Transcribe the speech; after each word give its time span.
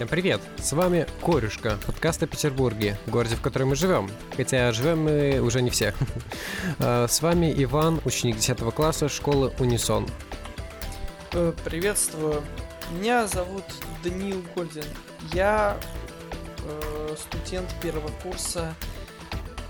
Всем 0.00 0.08
привет! 0.08 0.40
С 0.56 0.72
вами 0.72 1.06
Корюшка, 1.22 1.78
подкаст 1.86 2.22
о 2.22 2.26
Петербурге, 2.26 2.96
городе, 3.06 3.36
в 3.36 3.42
котором 3.42 3.68
мы 3.68 3.76
живем. 3.76 4.10
Хотя 4.34 4.72
живем 4.72 5.02
мы 5.02 5.40
уже 5.40 5.60
не 5.60 5.68
все. 5.68 5.92
А, 6.78 7.06
с 7.08 7.20
вами 7.20 7.52
Иван, 7.64 8.00
ученик 8.06 8.36
10 8.36 8.60
класса 8.72 9.10
школы 9.10 9.52
Унисон. 9.58 10.08
Э, 11.32 11.52
Приветствую. 11.66 12.42
Меня 12.92 13.26
зовут 13.26 13.64
Даниил 14.02 14.42
Гольдин. 14.54 14.84
Я 15.34 15.78
э, 16.64 17.14
студент 17.18 17.68
первого 17.82 18.08
курса 18.22 18.74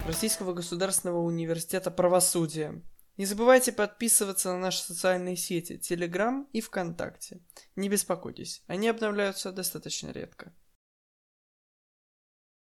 Российского 0.06 0.52
государственного 0.52 1.18
университета 1.18 1.90
правосудия. 1.90 2.80
Не 3.20 3.26
забывайте 3.26 3.70
подписываться 3.70 4.50
на 4.50 4.58
наши 4.58 4.82
социальные 4.82 5.36
сети 5.36 5.74
Telegram 5.74 6.46
и 6.54 6.62
ВКонтакте. 6.62 7.42
Не 7.76 7.90
беспокойтесь, 7.90 8.62
они 8.66 8.88
обновляются 8.88 9.52
достаточно 9.52 10.08
редко. 10.08 10.54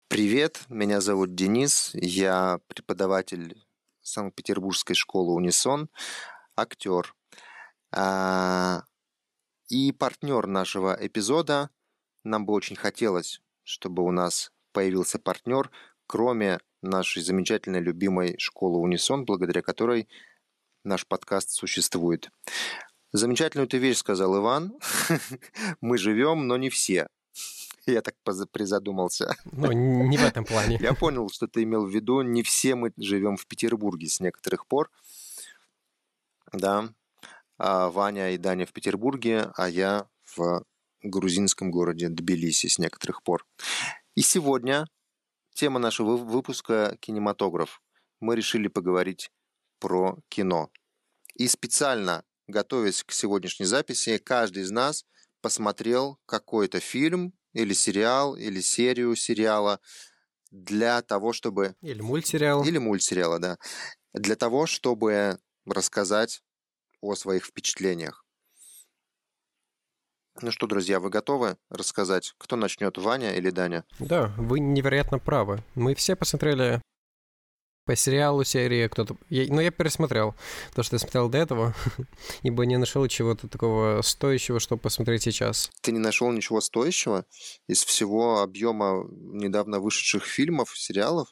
Привет, 0.07 0.61
меня 0.69 1.01
зовут 1.01 1.35
Денис, 1.35 1.91
я 1.93 2.61
преподаватель 2.67 3.65
Санкт-Петербургской 3.99 4.95
школы 4.95 5.33
Унисон, 5.33 5.89
актер. 6.55 7.13
А, 7.91 8.85
И 9.67 9.91
партнер 9.91 10.47
нашего 10.47 10.97
эпизода. 10.97 11.69
Нам 12.23 12.45
бы 12.45 12.53
очень 12.53 12.77
хотелось, 12.77 13.41
чтобы 13.63 14.03
у 14.03 14.11
нас 14.11 14.53
появился 14.71 15.19
партнер, 15.19 15.69
кроме 16.07 16.59
нашей 16.81 17.21
замечательной 17.21 17.81
любимой 17.81 18.37
школы 18.39 18.79
Унисон, 18.79 19.25
благодаря 19.25 19.61
которой 19.61 20.07
наш 20.85 21.05
подкаст 21.05 21.51
существует. 21.51 22.29
Замечательную 23.11 23.67
ты 23.67 23.77
вещь 23.77 23.97
сказал 23.97 24.37
Иван. 24.37 24.73
Мы 25.81 25.97
живем, 25.97 26.47
но 26.47 26.57
не 26.57 26.69
все. 26.69 27.07
Я 27.85 28.01
так 28.01 28.15
призадумался. 28.51 29.35
Ну, 29.45 29.71
не 29.71 30.17
в 30.17 30.23
этом 30.23 30.43
плане. 30.43 30.77
Я 30.81 30.93
понял, 30.93 31.29
что 31.29 31.47
ты 31.47 31.63
имел 31.63 31.85
в 31.85 31.89
виду. 31.89 32.21
Не 32.21 32.41
все 32.41 32.73
мы 32.73 32.91
живем 32.97 33.37
в 33.37 33.45
Петербурге 33.45 34.07
с 34.07 34.19
некоторых 34.19 34.65
пор. 34.65 34.89
Да. 36.51 36.89
А 37.57 37.89
Ваня 37.89 38.31
и 38.31 38.37
Даня 38.37 38.65
в 38.65 38.73
Петербурге, 38.73 39.51
а 39.55 39.69
я 39.69 40.07
в 40.35 40.65
грузинском 41.03 41.69
городе 41.69 42.09
Тбилиси 42.09 42.67
с 42.67 42.79
некоторых 42.79 43.21
пор. 43.21 43.45
И 44.15 44.21
сегодня 44.21 44.87
тема 45.53 45.79
нашего 45.79 46.17
вы- 46.17 46.25
выпуска 46.25 46.97
«Кинематограф». 46.99 47.81
Мы 48.19 48.35
решили 48.35 48.67
поговорить 48.67 49.29
про 49.79 50.17
кино. 50.29 50.69
И 51.35 51.47
специально, 51.47 52.23
готовясь 52.47 53.03
к 53.03 53.11
сегодняшней 53.11 53.65
записи, 53.65 54.17
каждый 54.17 54.63
из 54.63 54.71
нас 54.71 55.05
посмотрел 55.41 56.19
какой-то 56.25 56.79
фильм 56.79 57.33
или 57.53 57.73
сериал, 57.73 58.35
или 58.35 58.61
серию 58.61 59.15
сериала 59.15 59.79
для 60.51 61.01
того, 61.01 61.33
чтобы... 61.33 61.75
Или 61.81 62.01
мультсериал. 62.01 62.63
Или 62.63 62.77
мультсериала, 62.77 63.39
да. 63.39 63.57
Для 64.13 64.35
того, 64.35 64.65
чтобы 64.65 65.39
рассказать 65.65 66.41
о 67.01 67.15
своих 67.15 67.45
впечатлениях. 67.45 68.25
Ну 70.41 70.51
что, 70.51 70.67
друзья, 70.67 70.99
вы 70.99 71.09
готовы 71.09 71.57
рассказать, 71.69 72.33
кто 72.37 72.57
начнет, 72.57 72.97
Ваня 72.97 73.35
или 73.35 73.49
Даня? 73.51 73.85
Да, 73.99 74.33
вы 74.37 74.59
невероятно 74.59 75.17
правы. 75.17 75.63
Мы 75.75 75.95
все 75.95 76.15
посмотрели 76.15 76.81
по 77.85 77.95
сериалу 77.95 78.43
серии 78.43 78.87
кто-то... 78.87 79.15
Я, 79.29 79.45
ну, 79.53 79.61
я 79.61 79.71
пересмотрел 79.71 80.35
то, 80.73 80.83
что 80.83 80.95
я 80.95 80.99
смотрел 80.99 81.29
до 81.29 81.37
этого, 81.37 81.75
ибо 82.41 82.65
не 82.65 82.77
нашел 82.77 83.07
чего-то 83.07 83.47
такого 83.47 84.01
стоящего, 84.01 84.59
чтобы 84.59 84.81
посмотреть 84.81 85.23
сейчас. 85.23 85.69
Ты 85.81 85.91
не 85.91 85.99
нашел 85.99 86.31
ничего 86.31 86.61
стоящего 86.61 87.25
из 87.67 87.83
всего 87.83 88.41
объема 88.41 89.05
недавно 89.11 89.79
вышедших 89.79 90.25
фильмов, 90.25 90.73
сериалов? 90.75 91.29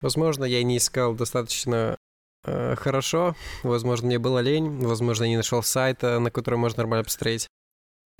Возможно, 0.00 0.44
я 0.44 0.62
не 0.62 0.76
искал 0.76 1.14
достаточно 1.14 1.96
э, 2.44 2.76
хорошо, 2.76 3.36
возможно, 3.62 4.06
мне 4.06 4.18
было 4.18 4.40
лень, 4.40 4.84
возможно, 4.84 5.24
я 5.24 5.30
не 5.30 5.36
нашел 5.36 5.62
сайта, 5.62 6.18
на 6.18 6.30
котором 6.30 6.60
можно 6.60 6.82
нормально 6.82 7.04
посмотреть. 7.04 7.48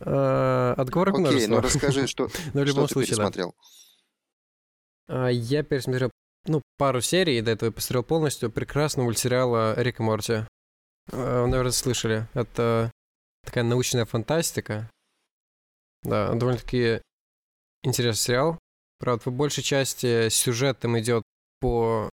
Э, 0.01 0.75
отговорок 0.77 1.15
Окей, 1.15 1.23
множество. 1.23 1.55
ну 1.55 1.61
расскажи, 1.61 2.07
что, 2.07 2.25
Но 2.55 2.63
в 2.63 2.65
что 2.65 2.65
любом 2.65 2.87
ты 2.87 2.93
случае, 2.93 3.17
да. 3.17 3.23
пересмотрел. 3.23 3.55
А, 5.09 5.29
Я 5.29 5.63
пересмотрел, 5.63 6.11
ну, 6.49 6.63
пару 6.77 7.01
серий, 7.01 7.41
до 7.41 7.53
этого 7.53 7.69
я 7.69 7.73
посмотрел 7.73 8.03
полностью 8.03 8.51
прекрасного 8.51 9.07
мультсериала 9.07 9.81
Рик 9.81 10.01
и 10.01 10.03
Морти. 10.03 10.33
А, 11.13 11.43
Вы, 11.43 11.49
наверное, 11.49 11.73
слышали. 11.73 12.27
Это 12.35 12.91
такая 13.45 13.65
научная 13.65 14.05
фантастика. 14.05 14.91
Да, 16.03 16.33
довольно-таки 16.35 17.01
интересный 17.83 18.23
сериал. 18.23 18.59
Правда, 18.99 19.25
по 19.25 19.31
большей 19.31 19.63
части 19.63 20.29
сюжет 20.29 20.79
там 20.81 20.99
идет 20.99 21.23
по 21.61 22.11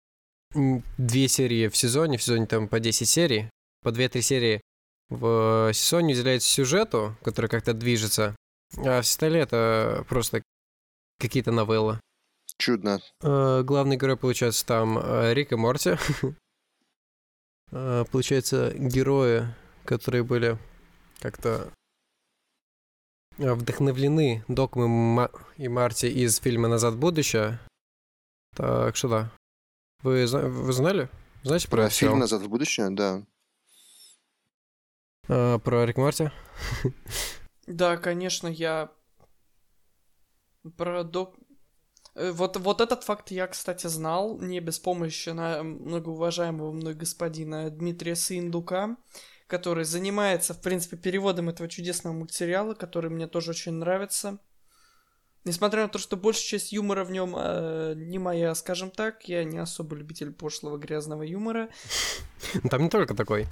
две 0.55 1.29
серии 1.29 1.69
в 1.69 1.77
сезоне, 1.77 2.19
в 2.19 2.23
сезоне 2.23 2.47
там 2.47 2.69
по 2.69 2.81
10 2.81 3.09
серий, 3.09 3.51
по 3.83 3.89
2-3 3.89 4.21
серии 4.21 4.61
в 5.09 5.73
сезоне 5.73 6.15
уделяется 6.15 6.49
сюжету, 6.49 7.17
который 7.23 7.49
как-то 7.49 7.73
движется, 7.73 8.37
а 8.77 9.01
все 9.03 9.13
остальные 9.13 9.43
это 9.43 10.05
просто 10.09 10.43
какие-то 11.19 11.53
новеллы. 11.53 12.01
Чудно. 12.59 13.01
Э, 13.23 13.63
Главный 13.63 13.97
герой, 13.97 14.17
получается, 14.17 14.65
там 14.67 14.99
э, 14.99 15.35
Рик 15.35 15.53
и 15.53 15.57
Морти. 15.57 15.97
Э, 17.75 18.05
Получается, 18.13 18.71
герои, 18.77 19.47
которые 19.87 20.23
были 20.23 20.59
как-то 21.21 21.73
э, 23.39 23.51
вдохновлены 23.55 24.45
Доком 24.47 24.85
и, 24.85 24.89
Ма- 24.89 25.31
и 25.57 25.69
Марти 25.69 26.05
из 26.05 26.37
фильма 26.39 26.69
«Назад 26.69 26.93
в 26.95 26.99
будущее». 26.99 27.59
Так 28.55 28.95
что 28.95 29.09
да. 29.09 29.33
Вы, 30.03 30.27
вы 30.27 30.73
знали? 30.75 31.09
Знаете 31.45 31.67
про, 31.69 31.85
Про 31.85 31.89
фильм 31.89 32.19
«Назад 32.19 32.43
в 32.43 32.49
будущее», 32.51 32.91
да. 32.91 33.25
Э, 35.29 35.59
про 35.59 35.87
Рик 35.87 35.97
и 35.97 36.01
Морти? 36.01 36.31
Да, 37.67 37.97
конечно, 37.97 38.49
я 38.49 38.93
про 40.77 41.05
док... 41.05 41.37
Э, 42.15 42.33
Вот, 42.33 42.57
вот 42.57 42.81
этот 42.81 43.05
факт 43.05 43.31
я, 43.31 43.47
кстати, 43.47 43.87
знал, 43.87 44.39
не 44.41 44.61
без 44.61 44.79
помощи 44.79 45.31
на 45.31 45.63
многоуважаемого 45.63 46.73
мной 46.73 46.95
господина 46.95 47.71
Дмитрия 47.71 48.17
Сындука, 48.17 48.97
который 49.47 49.85
занимается, 49.85 50.55
в 50.55 50.61
принципе, 50.61 50.97
переводом 50.97 51.49
этого 51.49 51.69
чудесного 51.69 52.15
мультсериала, 52.15 52.75
который 52.75 53.11
мне 53.11 53.27
тоже 53.27 53.51
очень 53.51 53.73
нравится. 53.73 54.39
Несмотря 55.45 55.83
на 55.83 55.89
то, 55.89 55.99
что 55.99 56.17
большая 56.17 56.45
часть 56.45 56.73
юмора 56.73 57.05
в 57.05 57.11
нем 57.11 57.35
э, 57.37 57.95
не 57.97 58.21
моя, 58.21 58.55
скажем 58.55 58.93
так, 58.93 59.29
я 59.29 59.43
не 59.43 59.59
особо 59.59 59.97
любитель 59.97 60.33
пошлого 60.33 60.79
грязного 60.79 61.25
юмора. 61.25 61.69
Ну, 62.63 62.69
Там 62.69 62.83
не 62.83 62.89
только 62.91 63.15
такой. 63.15 63.47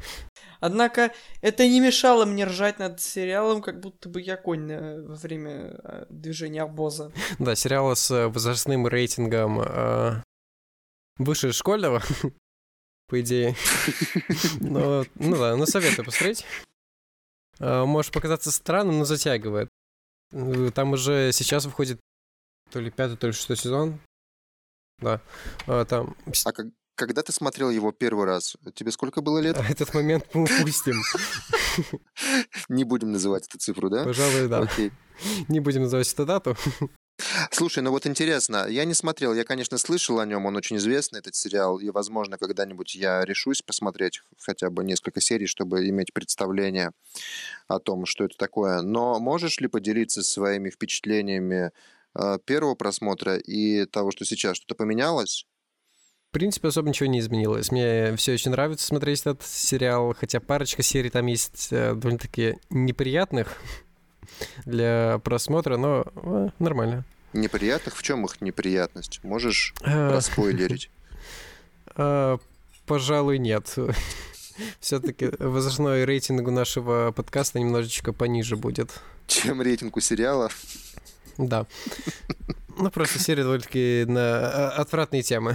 Однако 0.60 1.12
это 1.40 1.66
не 1.66 1.80
мешало 1.80 2.24
мне 2.26 2.44
ржать 2.44 2.78
над 2.78 3.00
сериалом, 3.00 3.62
как 3.62 3.80
будто 3.80 4.08
бы 4.08 4.20
я 4.20 4.36
конь 4.36 4.70
э, 4.70 5.00
во 5.02 5.14
время 5.14 5.78
э, 5.82 6.06
движения 6.10 6.62
обоза. 6.62 7.12
Да, 7.38 7.54
сериал 7.54 7.94
с 7.96 8.10
э, 8.10 8.28
возрастным 8.28 8.86
рейтингом 8.86 9.60
э, 9.62 10.22
выше 11.16 11.52
школьного, 11.52 12.02
по 13.08 13.20
идее. 13.20 13.56
Но, 14.60 15.04
ну 15.14 15.36
да, 15.36 15.56
ну 15.56 15.66
советую 15.66 16.04
посмотреть. 16.04 16.44
Э, 17.58 17.84
Может 17.84 18.12
показаться 18.12 18.50
странным, 18.52 18.98
но 18.98 19.04
затягивает. 19.04 19.68
Там 20.74 20.92
уже 20.92 21.32
сейчас 21.32 21.64
выходит 21.64 21.98
то 22.70 22.80
ли 22.80 22.90
пятый, 22.90 23.16
то 23.16 23.26
ли 23.26 23.32
шестой 23.32 23.56
сезон. 23.56 23.98
Да. 24.98 25.20
Э, 25.66 25.84
Там 25.88 26.14
А 26.44 26.52
как- 26.52 26.66
когда 27.00 27.22
ты 27.22 27.32
смотрел 27.32 27.70
его 27.70 27.92
первый 27.92 28.26
раз, 28.26 28.58
тебе 28.74 28.92
сколько 28.92 29.22
было 29.22 29.38
лет? 29.38 29.56
этот 29.70 29.94
момент 29.94 30.26
мы 30.34 30.42
упустим. 30.42 31.00
Не 32.68 32.84
будем 32.84 33.12
называть 33.12 33.46
эту 33.46 33.56
цифру, 33.56 33.88
да? 33.88 34.04
Пожалуй, 34.04 34.48
да. 34.48 34.58
Окей. 34.58 34.92
Не 35.48 35.60
будем 35.60 35.82
называть 35.82 36.12
эту 36.12 36.26
дату. 36.26 36.56
Слушай, 37.50 37.82
ну 37.82 37.90
вот 37.90 38.06
интересно, 38.06 38.66
я 38.68 38.84
не 38.84 38.94
смотрел, 38.94 39.34
я, 39.34 39.44
конечно, 39.44 39.76
слышал 39.76 40.20
о 40.20 40.26
нем, 40.26 40.46
он 40.46 40.56
очень 40.56 40.76
известный, 40.76 41.18
этот 41.18 41.34
сериал, 41.34 41.78
и, 41.78 41.90
возможно, 41.90 42.38
когда-нибудь 42.38 42.94
я 42.94 43.24
решусь 43.26 43.60
посмотреть 43.60 44.22
хотя 44.38 44.70
бы 44.70 44.84
несколько 44.84 45.20
серий, 45.20 45.46
чтобы 45.46 45.86
иметь 45.88 46.14
представление 46.14 46.92
о 47.68 47.78
том, 47.78 48.06
что 48.06 48.24
это 48.24 48.36
такое. 48.38 48.80
Но 48.82 49.18
можешь 49.20 49.60
ли 49.60 49.68
поделиться 49.68 50.22
своими 50.22 50.70
впечатлениями 50.70 51.72
э, 52.14 52.38
первого 52.44 52.74
просмотра 52.74 53.36
и 53.36 53.84
того, 53.86 54.10
что 54.12 54.24
сейчас 54.24 54.56
что-то 54.56 54.74
поменялось? 54.74 55.46
В 56.30 56.32
принципе, 56.32 56.68
особо 56.68 56.88
ничего 56.88 57.08
не 57.08 57.18
изменилось. 57.18 57.72
Мне 57.72 58.14
все 58.14 58.34
очень 58.34 58.52
нравится 58.52 58.86
смотреть 58.86 59.22
этот 59.22 59.42
сериал, 59.44 60.14
хотя 60.16 60.38
парочка 60.38 60.80
серий 60.80 61.10
там 61.10 61.26
есть 61.26 61.68
э, 61.72 61.92
довольно-таки 61.92 62.54
неприятных 62.70 63.60
для 64.64 65.20
просмотра, 65.24 65.76
но 65.76 66.04
э, 66.14 66.48
нормально. 66.60 67.04
Неприятных? 67.32 67.96
В 67.96 68.02
чем 68.04 68.24
их 68.26 68.40
неприятность? 68.40 69.24
Можешь 69.24 69.74
Э, 69.82 70.08
проспойлерить? 70.12 70.88
э, 71.96 72.38
Пожалуй, 72.86 73.38
нет. 73.38 73.74
Все-таки 74.78 75.30
возрастной 75.40 76.04
рейтинг 76.04 76.46
у 76.46 76.52
нашего 76.52 77.10
подкаста 77.10 77.58
немножечко 77.58 78.12
пониже 78.12 78.54
будет. 78.54 78.92
Чем 79.26 79.60
рейтинг 79.62 79.96
у 79.96 80.00
сериала? 80.00 80.48
Да. 81.38 81.66
Ну, 82.80 82.90
просто 82.90 83.18
серия 83.18 83.42
довольно-таки 83.42 84.06
на 84.08 84.20
а, 84.20 84.70
отвратные 84.80 85.22
темы. 85.22 85.54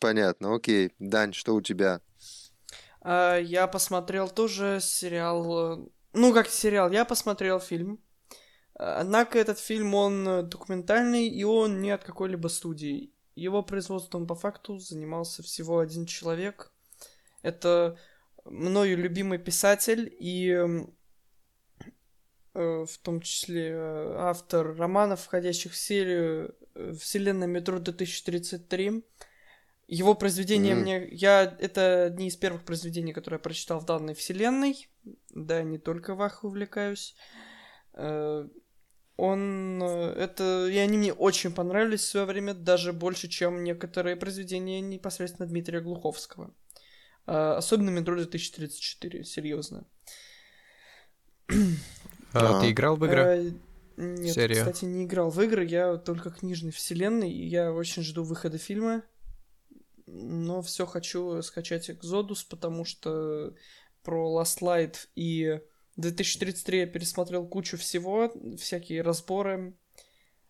Понятно, 0.00 0.54
окей. 0.54 0.92
Дань, 0.98 1.32
что 1.32 1.54
у 1.54 1.60
тебя? 1.60 2.00
А, 3.00 3.36
я 3.36 3.66
посмотрел 3.68 4.28
тоже 4.28 4.78
сериал... 4.80 5.82
э, 5.84 5.86
Ну, 6.14 6.34
как 6.34 6.48
сериал, 6.48 6.90
я 6.90 7.04
посмотрел 7.04 7.60
фильм. 7.60 8.00
А, 8.74 9.00
Однако 9.00 9.38
этот 9.38 9.60
фильм, 9.60 9.94
он 9.94 10.26
э, 10.28 10.42
документальный, 10.42 11.28
и 11.28 11.44
он 11.44 11.80
не 11.80 11.92
от 11.92 12.02
какой-либо 12.02 12.48
студии. 12.48 13.12
Его 13.36 13.62
производством 13.62 14.26
по 14.26 14.34
факту 14.34 14.78
занимался 14.78 15.44
всего 15.44 15.78
один 15.78 16.06
человек. 16.06 16.72
Это 17.42 17.96
мною 18.44 18.98
любимый 18.98 19.38
писатель 19.38 20.12
и 20.18 20.86
в 22.58 22.98
том 23.02 23.20
числе 23.20 23.70
э, 23.70 24.14
автор 24.18 24.76
романов, 24.76 25.22
входящих 25.22 25.72
в 25.72 25.76
серию 25.76 26.54
э, 26.74 26.92
«Вселенная 26.98 27.48
метро 27.48 27.78
2033». 27.78 29.02
Его 29.86 30.14
произведения 30.14 30.74
Мгм. 30.74 30.82
мне... 30.82 31.08
Я... 31.10 31.56
Это 31.58 32.04
одни 32.04 32.28
из 32.28 32.36
первых 32.36 32.64
произведений, 32.64 33.12
которые 33.12 33.38
я 33.38 33.42
прочитал 33.42 33.80
в 33.80 33.86
данной 33.86 34.14
вселенной. 34.14 34.88
Да, 35.30 35.62
не 35.62 35.78
только 35.78 36.14
в 36.14 36.20
Ах 36.22 36.44
увлекаюсь. 36.44 37.16
Э, 37.94 38.46
Он... 39.16 39.82
э, 39.82 40.12
Это... 40.18 40.68
И 40.68 40.76
они 40.76 40.98
мне 40.98 41.12
очень 41.12 41.52
понравились 41.52 42.00
в 42.00 42.08
свое 42.08 42.26
время, 42.26 42.52
даже 42.54 42.92
больше, 42.92 43.28
чем 43.28 43.64
некоторые 43.64 44.16
произведения 44.16 44.80
непосредственно 44.82 45.48
Дмитрия 45.48 45.80
Глуховского. 45.80 46.54
Э, 47.26 47.54
Особенно 47.56 47.90
«Метро 47.90 48.14
2034», 48.20 49.22
серьезно. 49.22 49.86
А 52.40 52.58
А. 52.58 52.60
ты 52.60 52.70
играл 52.70 52.96
в 52.96 53.04
игры? 53.04 53.20
Э, 53.20 53.50
Нет, 53.96 54.34
Серия. 54.34 54.56
кстати, 54.60 54.84
не 54.84 55.04
играл 55.04 55.30
в 55.30 55.40
игры, 55.42 55.64
я 55.64 55.96
только 55.96 56.30
книжной 56.30 56.70
вселенной, 56.72 57.30
и 57.30 57.46
я 57.46 57.72
очень 57.72 58.02
жду 58.02 58.22
выхода 58.24 58.58
фильма. 58.58 59.02
Но 60.06 60.62
все 60.62 60.86
хочу 60.86 61.42
скачать 61.42 61.90
Exodus, 61.90 62.46
потому 62.48 62.84
что 62.84 63.54
про 64.02 64.40
Last 64.40 64.60
Light 64.62 64.96
и 65.16 65.60
2033 65.96 66.78
я 66.78 66.86
пересмотрел 66.86 67.46
кучу 67.46 67.76
всего, 67.76 68.32
всякие 68.56 69.02
разборы. 69.02 69.74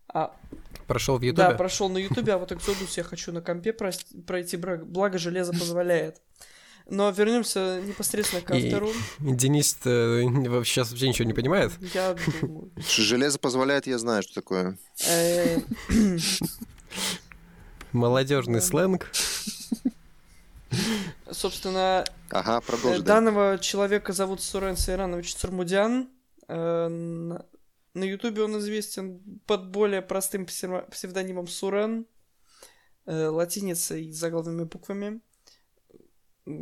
А, 0.09 0.37
Прошел 0.87 1.17
в 1.17 1.21
да, 1.21 1.27
Ютубе? 1.27 1.55
прошел 1.57 1.89
на 1.89 1.99
Ютубе, 1.99 2.33
а 2.35 2.39
вот 2.39 2.53
Exodus 2.53 2.93
я 2.97 3.03
хочу 3.03 3.33
на 3.33 3.43
компе 3.43 3.73
пройти, 3.73 4.57
благо 4.57 5.19
железо 5.19 5.53
позволяет. 5.53 6.21
Но 6.89 7.11
вернемся 7.11 7.81
непосредственно 7.85 8.41
к 8.43 8.51
И- 8.51 8.67
автору. 8.67 8.91
Денис 9.21 9.77
сейчас 9.83 10.91
вообще 10.91 11.09
ничего 11.09 11.27
не 11.29 11.35
понимает. 11.35 11.73
Я 11.95 12.15
думаю. 12.41 12.71
Железо 12.77 13.39
позволяет, 13.39 13.87
я 13.87 13.99
знаю, 13.99 14.23
что 14.23 14.35
такое. 14.35 14.79
Э, 15.07 15.59
Молодежный 17.93 18.61
Да. 18.61 18.67
сленг. 18.67 19.11
Собственно, 21.31 22.05
Ага, 22.31 22.59
э, 22.59 22.61
продолжи. 22.67 23.03
Данного 23.03 23.59
человека 23.59 24.13
зовут 24.13 24.43
Сурен 24.43 24.77
Сайранович 24.77 25.35
Цурмудян. 25.35 26.09
Э, 26.49 26.89
На 27.95 28.05
Ютубе 28.05 28.43
он 28.45 28.59
известен 28.59 29.21
под 29.47 29.71
более 29.71 30.03
простым 30.03 30.45
псевдо- 30.47 30.89
псевдонимом 30.91 31.49
Сурен, 31.49 32.07
э, 33.07 33.27
латиницей 33.29 34.07
и 34.07 34.13
заглавными 34.13 34.65
буквами. 34.65 35.21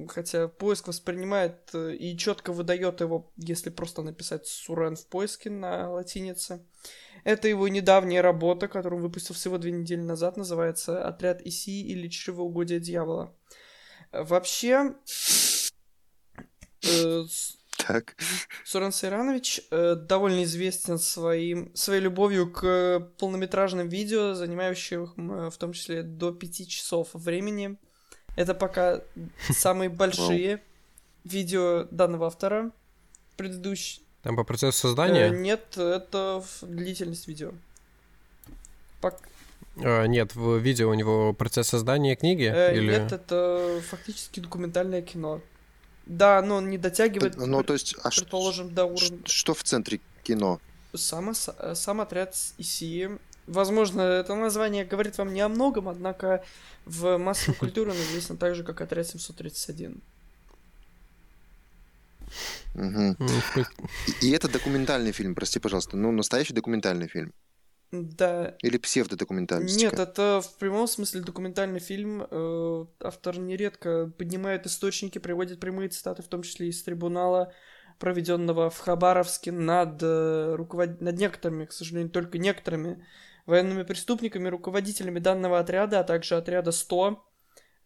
Хотя 0.09 0.49
поиск 0.49 0.89
воспринимает 0.89 1.71
э, 1.75 1.95
и 1.95 2.17
четко 2.17 2.53
выдает 2.53 3.01
его, 3.01 3.33
если 3.37 3.71
просто 3.71 4.03
написать 4.03 4.47
Сурен 4.47 4.97
в 4.97 5.07
поиске 5.07 5.51
на 5.51 5.91
латинице. 5.91 6.65
Это 7.25 7.49
его 7.49 7.69
недавняя 7.69 8.23
работа, 8.23 8.69
которую 8.69 8.99
он 8.99 9.03
выпустил 9.03 9.35
всего 9.35 9.59
две 9.59 9.73
недели 9.73 10.01
назад, 10.01 10.37
называется 10.37 11.07
«Отряд 11.07 11.41
Иси» 11.43 11.83
или 11.83 12.09
«Чревоугодие 12.09 12.81
дьявола». 12.81 13.35
Э, 14.13 14.23
Вообще, 14.23 14.95
э, 16.83 17.25
Так. 17.87 18.17
Сурен 18.65 18.91
Сайранович 18.91 19.61
э, 19.71 19.95
довольно 19.95 20.43
известен 20.45 20.99
своим, 20.99 21.75
своей 21.75 22.01
любовью 22.01 22.51
к 22.51 23.13
полнометражным 23.19 23.89
видео, 23.89 24.35
занимающим 24.35 25.31
э, 25.31 25.51
в 25.51 25.57
том 25.59 25.73
числе 25.73 26.03
до 26.03 26.33
пяти 26.33 26.67
часов 26.67 27.11
времени. 27.13 27.79
Это 28.37 28.55
пока 28.55 29.01
самые 29.51 29.89
большие 29.89 30.63
видео 31.25 31.85
данного 31.91 32.27
автора. 32.27 32.71
Предыдущий... 33.37 34.03
Там 34.23 34.37
по 34.37 34.45
процессу 34.45 34.79
Э, 34.79 34.81
создания? 34.81 35.31
нет, 35.31 35.77
это 35.77 36.43
в- 36.45 36.67
длительность 36.67 37.29
видео. 37.29 37.53
Пок- 39.01 39.21
А, 39.83 40.05
нет, 40.07 40.35
в 40.35 40.57
видео 40.59 40.91
у 40.91 40.95
него 40.95 41.33
процесс 41.33 41.69
создания 41.69 42.17
книги? 42.17 42.51
э, 42.53 42.77
или... 42.77 42.93
Нет, 42.93 43.13
это 43.13 43.81
фактически 43.89 44.41
документальное 44.41 45.03
кино. 45.03 45.41
Да, 46.07 46.41
но 46.43 46.57
он 46.57 46.71
не 46.71 46.79
дотягивает, 46.79 47.37
Ну, 47.37 47.63
то 47.63 47.73
есть, 47.73 47.97
а 48.03 48.11
ш- 48.11 48.21
предположим, 48.23 48.73
до 48.75 48.85
уровня... 48.85 49.19
ш- 49.25 49.33
что 49.33 49.55
в 49.55 49.63
центре 49.65 50.01
кино? 50.23 50.61
Сам, 50.95 51.31
э, 51.31 51.75
сам 51.75 52.01
отряд 52.01 52.35
с- 52.35 52.55
ИСИ. 52.59 53.11
Возможно, 53.47 54.01
это 54.03 54.35
название 54.35 54.85
говорит 54.85 55.19
вам 55.19 55.33
не 55.33 55.41
о 55.41 55.49
многом, 55.49 55.89
однако 55.89 56.45
в 56.85 57.17
массовой 57.19 57.55
культуре 57.59 57.93
он 57.93 57.97
известен 57.97 58.37
так 58.37 58.55
же, 58.55 58.65
как 58.65 58.81
отряд 58.81 59.07
731. 59.07 60.01
Мгм. 62.75 63.17
М, 63.19 63.29
в 63.29 63.55
куль- 63.55 63.67
И, 64.21 64.31
это 64.33 64.49
документальный 64.49 65.13
фильм, 65.13 65.35
прости, 65.35 65.59
пожалуйста. 65.61 65.97
Ну, 65.97 66.13
настоящий 66.13 66.55
документальный 66.55 67.09
фильм. 67.09 67.33
Да. 67.93 68.57
Или 68.63 68.79
псевдодокументалистика? 68.79 69.81
Нет, 69.81 69.99
это 70.01 70.43
в 70.43 70.59
прямом 70.59 70.89
смысле 70.89 71.21
документальный 71.21 71.79
фильм. 71.81 72.27
Э, 72.29 72.85
Автор 73.01 73.39
нередко 73.39 74.11
поднимает 74.19 74.67
источники, 74.67 75.19
приводит 75.19 75.61
прямые 75.61 75.89
цитаты, 75.89 76.23
в 76.23 76.27
том 76.29 76.43
числе 76.43 76.69
из 76.69 76.83
трибунала, 76.83 77.53
проведенного 77.99 78.71
в 78.71 78.79
Хабаровске 78.79 79.53
над, 79.53 80.03
э, 80.03 80.55
руковод... 80.57 81.01
над 81.01 81.17
некоторыми, 81.17 81.65
к 81.65 81.73
сожалению, 81.73 82.11
только 82.11 82.39
некоторыми 82.39 83.07
военными 83.47 83.85
преступниками, 83.85 84.49
руководителями 84.49 85.19
данного 85.21 85.59
отряда, 85.59 86.01
а 86.01 86.05
также 86.05 86.37
отряда 86.37 86.73
100, 86.73 87.25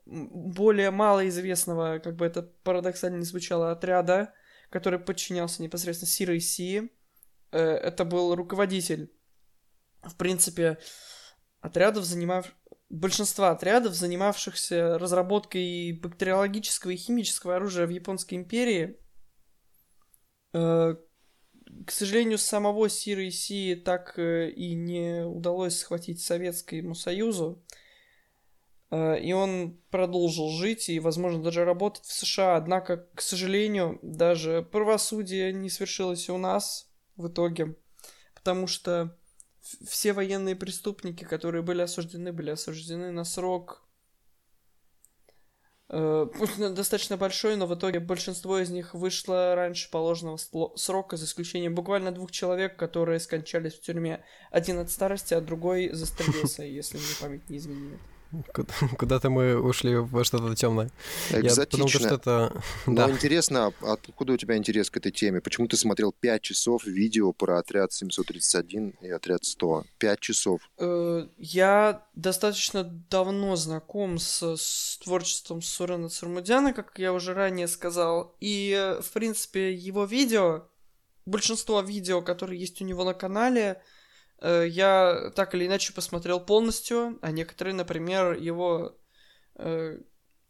м, 0.07 0.29
более 0.31 0.91
малоизвестного, 0.91 1.99
как 1.99 2.17
бы 2.17 2.27
это 2.27 2.43
парадоксально 2.43 3.19
не 3.19 3.25
звучало, 3.25 3.71
отряда, 3.71 4.33
который 4.71 4.99
подчинялся 4.99 5.63
непосредственно 5.63 6.09
Сирой 6.11 6.41
Си. 6.41 6.91
Э, 7.53 7.59
Это 7.61 8.05
был 8.05 8.35
руководитель, 8.35 9.13
в 10.03 10.17
принципе, 10.17 10.79
отрядов, 11.61 12.05
занимав... 12.05 12.55
большинства 12.89 13.51
отрядов, 13.51 13.95
занимавшихся 13.95 14.99
разработкой 14.99 15.93
бактериологического 15.93 16.93
и 16.93 16.97
химического 16.97 17.57
оружия 17.57 17.87
в 17.87 17.91
Японской 17.91 18.35
империи. 18.35 18.99
К 21.87 21.91
сожалению, 21.91 22.39
самого 22.39 22.89
Сиры 22.89 23.31
Си 23.31 23.75
так 23.75 24.19
э, 24.19 24.51
и 24.51 24.75
не 24.75 25.25
удалось 25.25 25.79
схватить 25.79 26.21
Советскому 26.21 26.95
Союзу. 26.95 27.63
Э, 28.91 29.21
И 29.21 29.33
он 29.33 29.79
продолжил 29.91 30.51
жить 30.51 30.89
и, 30.89 31.01
возможно, 31.01 31.43
даже 31.43 31.65
работать 31.65 32.05
в 32.05 32.13
США. 32.13 32.57
Однако, 32.57 33.09
к 33.15 33.21
сожалению, 33.21 33.99
даже 34.03 34.63
правосудие 34.63 35.53
не 35.53 35.71
свершилось 35.71 36.29
у 36.29 36.39
нас 36.39 36.91
в 37.17 37.29
итоге. 37.29 37.77
Потому 38.35 38.67
что 38.67 39.17
все 39.87 40.13
военные 40.13 40.57
преступники, 40.57 41.25
которые 41.25 41.63
были 41.63 41.83
осуждены, 41.83 42.33
были 42.33 42.51
осуждены 42.51 43.11
на 43.11 43.25
срок 43.25 43.87
пусть 45.91 46.59
на- 46.59 46.71
достаточно 46.71 47.17
большой, 47.17 47.57
но 47.57 47.67
в 47.67 47.75
итоге 47.75 47.99
большинство 48.01 48.59
из 48.59 48.71
них 48.71 48.95
вышло 48.95 49.55
раньше 49.55 49.91
положенного 49.91 50.39
срока, 50.77 51.17
за 51.17 51.25
исключением 51.25 51.75
буквально 51.75 52.13
двух 52.13 52.31
человек, 52.31 52.77
которые 52.77 53.19
скончались 53.19 53.75
в 53.75 53.81
тюрьме. 53.81 54.25
Один 54.51 54.79
от 54.79 54.91
старости, 54.91 55.35
а 55.35 55.41
другой 55.41 55.91
застрелился, 55.93 56.63
если 56.63 56.97
мне 56.97 57.07
память 57.21 57.51
не 57.51 57.59
изменяет. 57.59 58.01
Куда- 58.55 58.73
Куда-то 58.99 59.31
мы 59.31 59.61
ушли 59.61 59.97
во 59.97 60.25
что-то 60.25 60.55
темное. 60.55 60.91
Я 61.31 61.37
подумал, 61.55 61.89
что 61.89 61.99
Экзотично. 61.99 62.07
это... 62.15 62.63
Но 62.87 62.95
Да. 63.07 63.11
интересно, 63.11 63.73
а 63.81 63.93
откуда 63.93 64.33
у 64.35 64.37
тебя 64.37 64.57
интерес 64.57 64.91
к 64.91 64.97
этой 64.97 65.13
теме? 65.13 65.41
Почему 65.41 65.67
ты 65.69 65.77
смотрел 65.77 66.13
5 66.13 66.43
часов 66.43 66.85
видео 66.85 67.33
про 67.33 67.59
отряд 67.59 67.93
731 67.93 68.95
и 69.01 69.09
отряд 69.11 69.45
100? 69.45 69.85
5 69.99 70.21
часов. 70.21 70.61
Э, 70.79 71.27
Я 71.39 72.07
достаточно 72.15 72.85
давно 72.85 73.57
знаком 73.57 74.19
с, 74.19 74.43
с 74.57 74.99
творчеством 75.03 75.63
Сурена 75.63 76.09
Цурмудяна, 76.09 76.73
как 76.73 76.99
я 76.99 77.13
уже 77.13 77.35
ранее 77.35 77.69
сказал. 77.69 78.37
И, 78.41 78.73
э, 78.77 79.01
в 79.03 79.11
принципе, 79.11 79.73
его 79.75 80.05
видео, 80.05 80.69
большинство 81.27 81.81
видео, 81.81 82.23
которые 82.23 82.61
есть 82.61 82.81
у 82.81 82.85
него 82.85 83.05
на 83.05 83.15
канале, 83.15 83.83
я 84.43 85.33
так 85.35 85.55
или 85.55 85.67
иначе 85.67 85.93
посмотрел 85.93 86.41
полностью, 86.41 87.19
а 87.23 87.31
некоторые, 87.31 87.75
например, 87.75 88.33
его 88.33 88.99
э, 89.57 90.01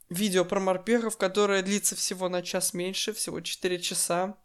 видео 0.09 0.44
про 0.44 0.61
морпехов, 0.61 1.16
которое 1.16 1.62
длится 1.62 1.97
всего 1.97 2.28
на 2.28 2.42
час 2.42 2.75
меньше, 2.75 3.12
всего 3.12 3.40
4 3.40 3.80
часа. 3.80 4.37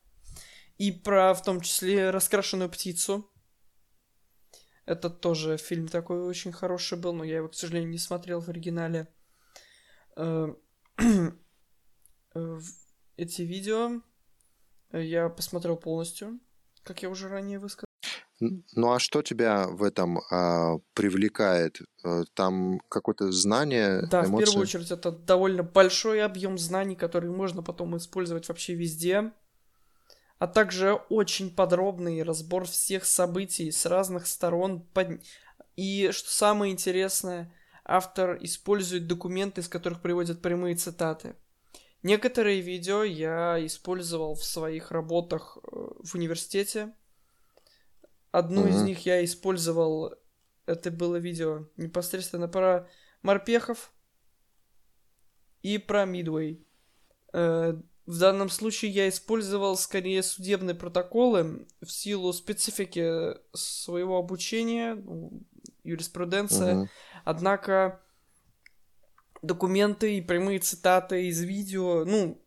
И 0.78 0.92
про, 0.92 1.34
в 1.34 1.42
том 1.42 1.62
числе, 1.62 2.10
раскрашенную 2.10 2.70
птицу. 2.70 3.30
Это 4.86 5.10
тоже 5.10 5.58
фильм 5.58 5.88
такой 5.88 6.22
очень 6.22 6.52
хороший 6.52 6.98
был, 6.98 7.14
но 7.14 7.24
я 7.24 7.38
его, 7.38 7.48
к 7.48 7.56
сожалению, 7.56 7.90
не 7.90 7.98
смотрел 7.98 8.42
в 8.42 8.50
оригинале. 8.50 9.08
Э, 10.16 10.54
э, 12.36 12.60
эти 13.18 13.42
видео 13.42 14.02
я 14.92 15.30
посмотрел 15.30 15.78
полностью, 15.78 16.40
как 16.84 17.02
я 17.02 17.10
уже 17.10 17.30
ранее 17.30 17.58
высказал. 17.58 17.85
Ну 18.74 18.92
а 18.92 19.00
что 19.00 19.22
тебя 19.22 19.68
в 19.68 19.84
этом 19.84 20.20
а, 20.32 20.78
привлекает? 20.94 21.80
Э, 22.04 22.24
там 22.34 22.80
какое-то 22.90 23.32
знание, 23.32 24.02
Да, 24.10 24.24
в 24.24 24.28
эмоции? 24.30 24.46
первую 24.46 24.62
очередь 24.64 24.92
это 24.92 25.12
довольно 25.12 25.64
большой 25.64 26.24
объем 26.24 26.58
знаний, 26.58 26.96
который 26.96 27.30
можно 27.30 27.64
потом 27.64 27.96
использовать 27.98 28.48
вообще 28.48 28.76
везде. 28.76 29.32
А 30.38 30.48
также 30.48 30.94
очень 31.10 31.50
подробный 31.56 32.22
разбор 32.24 32.66
всех 32.66 33.06
событий 33.06 33.72
с 33.72 33.86
разных 33.86 34.28
сторон. 34.28 34.82
Под- 34.94 35.22
И 35.78 36.10
что 36.12 36.30
самое 36.32 36.72
интересное, 36.74 37.54
автор 37.86 38.38
использует 38.42 39.08
документы, 39.08 39.62
из 39.62 39.68
которых 39.68 40.02
приводят 40.02 40.42
прямые 40.42 40.76
цитаты. 40.76 41.36
Некоторые 42.04 42.62
видео 42.62 43.04
я 43.04 43.58
использовал 43.66 44.36
в 44.36 44.44
своих 44.44 44.92
работах 44.92 45.58
э, 45.64 45.68
в 46.04 46.16
университете. 46.16 46.94
Одну 48.36 48.68
из 48.68 48.76
Мгм. 48.76 48.86
них 48.88 49.06
я 49.06 49.24
использовал, 49.24 50.14
это 50.66 50.92
было 50.92 51.16
видео 51.16 51.70
непосредственно 51.78 52.50
про 52.50 52.86
морпехов 53.22 53.94
и 55.62 55.78
про 55.78 56.04
Мидуэй. 56.04 56.68
Э, 57.32 57.80
В 58.06 58.20
данном 58.20 58.50
случае 58.50 58.92
я 58.92 59.08
использовал 59.08 59.78
скорее 59.78 60.22
судебные 60.22 60.76
протоколы 60.76 61.66
в 61.82 61.90
силу 61.90 62.34
специфики 62.34 63.36
своего 63.54 64.18
обучения, 64.18 64.96
ну, 64.96 65.42
юриспруденция. 65.86 66.76
Мгм. 66.76 66.90
Однако 67.24 68.04
документы 69.42 70.18
и 70.18 70.22
прямые 70.22 70.60
цитаты 70.60 71.28
из 71.28 71.42
видео, 71.42 72.04
ну, 72.04 72.40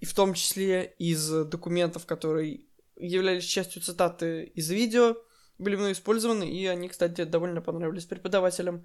и 0.00 0.04
в 0.04 0.12
том 0.12 0.34
числе 0.34 0.94
из 0.98 1.28
документов, 1.46 2.04
которые 2.04 2.66
являлись 2.98 3.44
частью 3.44 3.82
цитаты 3.82 4.44
из 4.44 4.70
видео, 4.70 5.16
были 5.58 5.76
мной 5.76 5.92
использованы, 5.92 6.48
и 6.48 6.66
они, 6.66 6.88
кстати, 6.88 7.24
довольно 7.24 7.60
понравились 7.60 8.04
преподавателям 8.04 8.84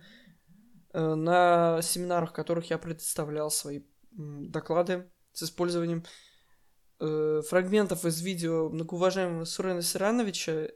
э, 0.94 1.16
на 1.16 1.82
семинарах, 1.82 2.32
в 2.32 2.34
которых 2.34 2.70
я 2.70 2.78
предоставлял 2.78 3.52
свои 3.52 3.82
доклады 4.12 5.10
с 5.34 5.44
использованием 5.44 6.04
э, 7.00 7.42
фрагментов 7.48 8.06
из 8.06 8.22
видео 8.22 8.70
многоуважаемого 8.70 9.46
Сурена 9.46 9.82
Сирановича. 9.82 10.70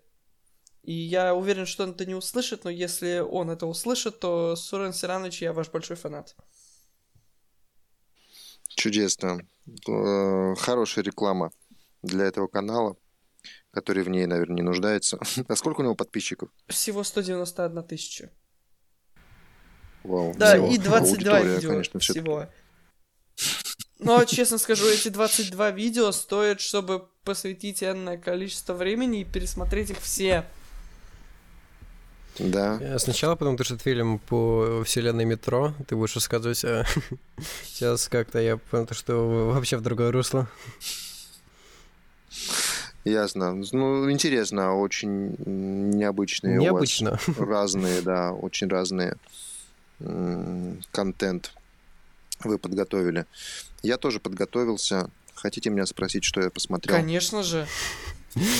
И 0.83 0.93
я 0.93 1.35
уверен, 1.35 1.65
что 1.65 1.83
он 1.83 1.91
это 1.91 2.05
не 2.05 2.15
услышит, 2.15 2.63
но 2.63 2.69
если 2.69 3.19
он 3.19 3.49
это 3.49 3.65
услышит, 3.65 4.19
то 4.19 4.55
Сурен 4.55 4.93
Сиранович, 4.93 5.41
я 5.41 5.53
ваш 5.53 5.69
большой 5.69 5.97
фанат. 5.97 6.35
Чудесно. 8.69 9.39
Э, 9.89 10.55
Хорошая 10.55 11.03
реклама 11.03 11.51
для 12.03 12.25
этого 12.25 12.47
канала, 12.47 12.95
который 13.71 14.03
в 14.03 14.09
ней, 14.09 14.25
наверное, 14.25 14.55
не 14.57 14.61
нуждается. 14.61 15.19
А 15.47 15.55
сколько 15.55 15.81
у 15.81 15.83
него 15.83 15.95
подписчиков? 15.95 16.49
Всего 16.67 17.03
191 17.03 17.83
тысяча. 17.83 18.31
Вау. 20.03 20.33
Да, 20.37 20.53
Всего. 20.53 20.67
и 20.67 20.77
22 20.77 20.97
Аудитория, 20.97 21.55
видео 21.55 21.69
конечно, 21.69 21.99
всего. 21.99 22.47
Но, 23.99 24.23
честно 24.25 24.57
скажу, 24.57 24.87
эти 24.87 25.09
22 25.09 25.71
видео 25.71 26.11
стоят, 26.11 26.61
чтобы 26.61 27.07
посвятить 27.23 27.83
энное 27.83 28.17
количество 28.17 28.73
времени 28.73 29.21
и 29.21 29.25
пересмотреть 29.25 29.91
их 29.91 29.99
все. 29.99 30.45
Да. 32.39 32.77
Я 32.79 32.99
Сначала, 32.99 33.35
потому 33.35 33.57
что 33.63 33.73
этот 33.73 33.83
фильм 33.83 34.19
по 34.19 34.83
вселенной 34.83 35.25
метро, 35.25 35.73
ты 35.87 35.95
будешь 35.95 36.15
рассказывать, 36.15 36.63
а 36.65 36.85
сейчас 37.65 38.07
как-то 38.07 38.39
я 38.39 38.57
понял, 38.57 38.87
что 38.91 39.51
вообще 39.53 39.77
в 39.77 39.81
другое 39.81 40.11
русло. 40.11 40.47
Ясно. 43.07 43.53
Ну, 43.71 44.11
интересно, 44.11 44.75
очень 44.75 45.35
необычные 45.45 46.57
Необычно. 46.57 47.11
у 47.11 47.31
вас 47.31 47.37
разные, 47.37 48.01
да, 48.01 48.33
очень 48.33 48.67
разные 48.67 49.15
контент 50.91 51.53
вы 52.43 52.59
подготовили. 52.59 53.25
Я 53.81 53.97
тоже 53.97 54.19
подготовился. 54.19 55.09
Хотите 55.33 55.69
меня 55.69 55.85
спросить, 55.85 56.23
что 56.23 56.41
я 56.41 56.49
посмотрел? 56.49 56.95
Конечно 56.95 57.43
же. 57.43 57.67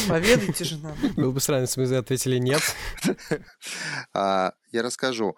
Поведайте 0.08 0.64
же 0.64 0.78
нам. 0.78 0.96
Был 1.16 1.32
бы 1.32 1.40
странно, 1.40 1.62
если 1.62 1.82
бы 1.82 1.88
вы 1.88 1.96
ответили 1.98 2.38
нет. 2.38 2.62
А, 4.14 4.54
я 4.72 4.82
расскажу. 4.82 5.36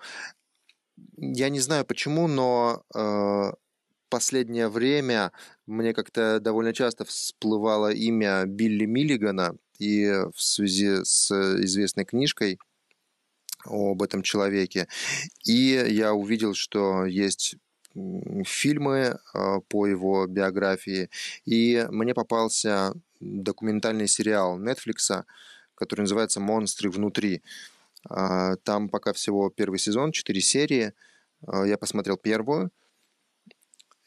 Я 1.17 1.49
не 1.49 1.59
знаю 1.59 1.85
почему, 1.85 2.27
но 2.27 2.83
э, 2.93 3.51
последнее 4.09 4.69
время 4.69 5.31
мне 5.69 5.93
как-то 5.93 6.39
довольно 6.39 6.73
часто 6.73 7.05
всплывало 7.05 7.91
имя 7.91 8.45
Билли 8.45 8.85
Миллигана, 8.85 9.55
и 9.77 10.09
в 10.35 10.41
связи 10.41 11.03
с 11.03 11.31
известной 11.31 12.05
книжкой 12.05 12.59
об 13.65 14.01
этом 14.01 14.23
человеке. 14.23 14.87
И 15.45 15.85
я 15.89 16.13
увидел, 16.13 16.53
что 16.53 17.05
есть 17.05 17.55
фильмы 18.45 19.19
э, 19.33 19.59
по 19.67 19.87
его 19.87 20.27
биографии, 20.27 21.09
и 21.45 21.85
мне 21.89 22.13
попался 22.13 22.93
документальный 23.19 24.07
сериал 24.07 24.59
Netflix, 24.59 25.23
который 25.75 26.01
называется 26.01 26.39
«Монстры 26.39 26.89
внутри». 26.89 27.41
А, 28.09 28.55
Там 28.57 28.89
пока 28.89 29.13
всего 29.13 29.49
первый 29.49 29.77
сезон, 29.77 30.11
четыре 30.11 30.41
серии. 30.41 30.93
А, 31.45 31.65
Я 31.65 31.77
посмотрел 31.77 32.17
первую. 32.17 32.71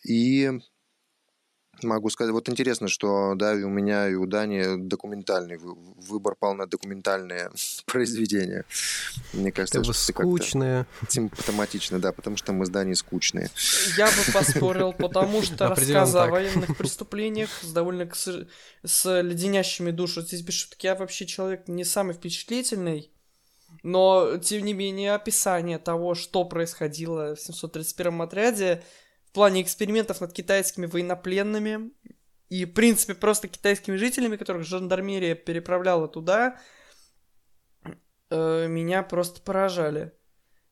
И 0.04 0.50
могу 1.83 2.11
сказать, 2.11 2.33
вот 2.33 2.49
интересно, 2.49 2.89
что 2.89 3.35
да, 3.35 3.55
и 3.59 3.62
у 3.62 3.69
меня, 3.69 4.09
и 4.09 4.15
у 4.15 4.27
Дани 4.27 4.77
документальный 4.77 5.57
вы- 5.57 5.75
выбор 5.97 6.35
пал 6.39 6.55
на 6.55 6.67
документальные 6.67 7.51
произведения. 7.87 8.65
Мне 9.33 9.53
кажется, 9.53 9.81
Это 9.81 9.93
что 9.93 10.12
как-то 10.12 10.29
скучное. 10.29 10.87
симптоматично, 11.09 11.99
да, 11.99 12.12
потому 12.12 12.37
что 12.37 12.53
мы 12.53 12.67
с 12.67 12.69
Даней 12.69 12.95
скучные. 12.95 13.51
Я 13.97 14.07
бы 14.07 14.33
поспорил, 14.33 14.93
потому 14.93 15.43
что 15.43 15.69
рассказы 15.69 16.19
о 16.19 16.27
военных 16.29 16.77
преступлениях 16.77 17.51
с 17.62 17.73
довольно 17.73 18.09
с 18.85 19.21
леденящими 19.21 19.91
душу. 19.91 20.23
Здесь 20.23 20.43
без 20.43 20.55
шутки, 20.55 20.87
я 20.87 20.95
вообще 20.95 21.27
человек 21.27 21.69
не 21.69 21.85
самый 21.85 22.15
впечатлительный, 22.15 23.11
но, 23.83 24.37
тем 24.39 24.65
не 24.65 24.75
менее, 24.75 25.15
описание 25.15 25.79
того, 25.79 26.15
что 26.15 26.45
происходило 26.45 27.35
в 27.35 27.39
731-м 27.39 28.23
отряде 28.23 28.83
в 29.33 29.35
плане 29.35 29.62
экспериментов 29.62 30.21
над 30.21 30.35
китайскими 30.35 30.85
военнопленными 30.85 31.91
и, 32.51 32.67
в 32.67 32.75
принципе, 32.75 33.15
просто 33.15 33.49
китайскими 33.49 33.97
жителями, 33.97 34.37
которых 34.37 34.67
жандармерия 34.67 35.35
переправляла 35.35 36.07
туда, 36.07 36.61
э, 38.29 38.67
меня 38.69 39.03
просто 39.03 39.41
поражали. 39.41 40.12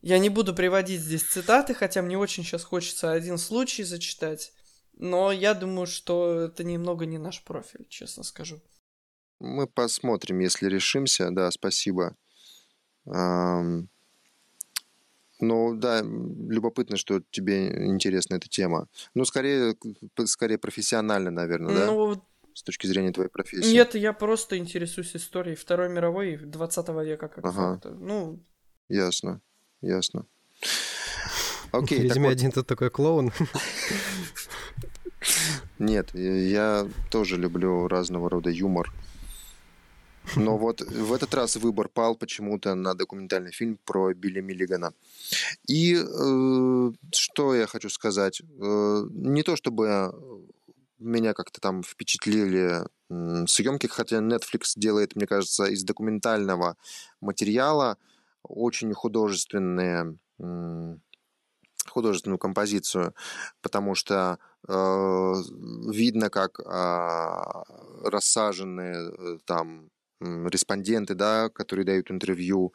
Я 0.02 0.18
не 0.18 0.28
буду 0.28 0.54
приводить 0.54 1.00
здесь 1.00 1.22
цитаты, 1.22 1.72
хотя 1.72 2.02
мне 2.02 2.18
очень 2.18 2.44
сейчас 2.44 2.64
хочется 2.64 3.12
один 3.12 3.38
случай 3.38 3.82
зачитать. 3.82 4.52
Но 4.92 5.32
я 5.32 5.54
думаю, 5.54 5.86
что 5.86 6.40
это 6.40 6.62
немного 6.62 7.06
не 7.06 7.16
наш 7.16 7.42
профиль, 7.42 7.86
честно 7.88 8.24
скажу. 8.24 8.60
Мы 9.38 9.66
посмотрим, 9.66 10.40
если 10.40 10.68
решимся. 10.68 11.30
Да, 11.30 11.50
спасибо. 11.50 12.14
Ам, 13.06 13.88
Ну, 15.40 15.74
да, 15.74 16.02
любопытно, 16.02 16.96
что 16.96 17.22
тебе 17.30 17.86
интересна 17.86 18.34
эта 18.36 18.48
тема. 18.48 18.88
Ну, 19.14 19.24
скорее, 19.24 19.74
скорее 20.26 20.58
профессионально, 20.58 21.30
наверное, 21.30 21.74
да? 21.74 21.86
Ну, 21.86 22.22
С 22.54 22.62
точки 22.62 22.86
зрения 22.86 23.12
твоей 23.12 23.30
профессии. 23.30 23.72
нет, 23.72 23.94
я 23.94 24.12
просто 24.12 24.58
интересуюсь 24.58 25.16
историей 25.16 25.56
Второй 25.56 25.88
мировой 25.88 26.34
и 26.34 26.36
20 26.36 26.88
века 27.04 27.28
как 27.28 27.44
Ага. 27.44 27.72
факта. 27.74 27.90
Ну, 27.90 28.44
Ясно, 28.88 29.40
ясно. 29.82 30.26
Окей, 31.72 31.98
так 31.98 32.08
Видимо, 32.08 32.26
вот, 32.26 32.32
один 32.32 32.50
тут 32.52 32.66
такой 32.66 32.90
клоун. 32.90 33.32
нет, 35.78 36.12
я 36.14 36.88
тоже 37.10 37.36
люблю 37.36 37.86
разного 37.88 38.28
рода 38.28 38.50
юмор. 38.50 38.92
Но 40.36 40.58
вот 40.58 40.80
в 40.80 41.12
этот 41.12 41.34
раз 41.34 41.56
выбор 41.56 41.88
пал 41.88 42.16
почему-то 42.16 42.74
на 42.74 42.94
документальный 42.94 43.52
фильм 43.52 43.78
про 43.84 44.12
Билли 44.14 44.40
Миллигана. 44.40 44.92
И 45.66 45.94
э, 45.94 46.92
что 47.12 47.54
я 47.54 47.66
хочу 47.66 47.88
сказать? 47.88 48.40
Э, 48.40 49.02
не 49.10 49.42
то 49.42 49.56
чтобы 49.56 50.12
меня 50.98 51.32
как-то 51.32 51.60
там 51.60 51.82
впечатлили 51.82 52.84
съемки, 53.46 53.86
хотя 53.86 54.18
Netflix 54.18 54.72
делает, 54.76 55.16
мне 55.16 55.26
кажется, 55.26 55.64
из 55.64 55.82
документального 55.82 56.76
материала 57.20 57.96
очень 58.42 58.92
художественные 58.92 60.16
художественную 61.88 62.38
композицию, 62.38 63.14
потому 63.62 63.94
что 63.94 64.38
э, 64.68 64.72
видно, 65.90 66.30
как 66.30 66.60
э, 66.60 66.64
рассажены 68.04 68.82
э, 68.82 69.38
там 69.44 69.90
респонденты, 70.20 71.14
да, 71.14 71.48
которые 71.48 71.84
дают 71.84 72.10
интервью, 72.10 72.72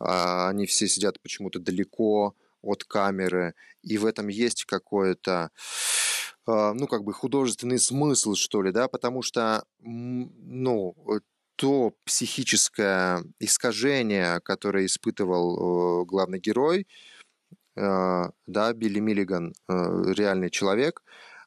э, 0.00 0.04
они 0.48 0.66
все 0.66 0.88
сидят 0.88 1.20
почему-то 1.20 1.58
далеко 1.58 2.34
от 2.62 2.84
камеры, 2.84 3.54
и 3.82 3.98
в 3.98 4.06
этом 4.06 4.28
есть 4.28 4.64
какое-то 4.64 5.50
э, 6.46 6.72
ну, 6.74 6.86
как 6.86 7.04
бы 7.04 7.12
художественный 7.12 7.78
смысл, 7.78 8.34
что 8.34 8.62
ли, 8.62 8.72
да, 8.72 8.88
потому 8.88 9.22
что, 9.22 9.64
ну, 9.78 10.94
то 11.56 11.92
психическое 12.04 13.24
искажение, 13.40 14.40
которое 14.40 14.86
испытывал 14.86 16.02
э, 16.02 16.06
главный 16.06 16.38
герой, 16.38 16.86
Э, 17.78 18.30
да, 18.46 18.72
Билли 18.72 18.98
Миллиган, 18.98 19.54
э, 19.68 19.72
реальный 20.16 20.50
человек, 20.50 21.02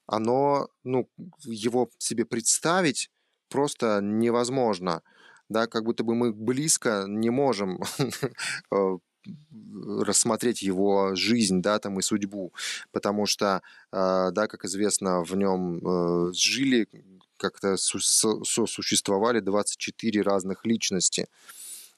оно, 0.08 0.70
ну, 0.84 1.10
его 1.44 1.90
себе 1.98 2.26
представить 2.26 3.10
просто 3.50 4.00
невозможно, 4.02 5.02
да, 5.52 5.68
как 5.68 5.84
будто 5.84 6.04
бы 6.04 6.16
мы 6.16 6.34
близко 6.34 7.06
не 7.08 7.30
можем 7.30 7.80
э, 8.72 8.98
рассмотреть 10.00 10.62
его 10.62 11.16
жизнь, 11.16 11.62
да, 11.62 11.80
там 11.80 12.00
и 12.00 12.02
судьбу, 12.02 12.54
потому 12.92 13.28
что, 13.28 13.62
да, 13.92 14.48
как 14.48 14.66
известно, 14.66 15.24
в 15.24 15.36
нем 15.36 16.34
жили, 16.34 16.88
как-то 17.38 17.78
сосуществовали 17.78 19.40
24 19.42 20.22
разных 20.24 20.66
личности, 20.66 21.28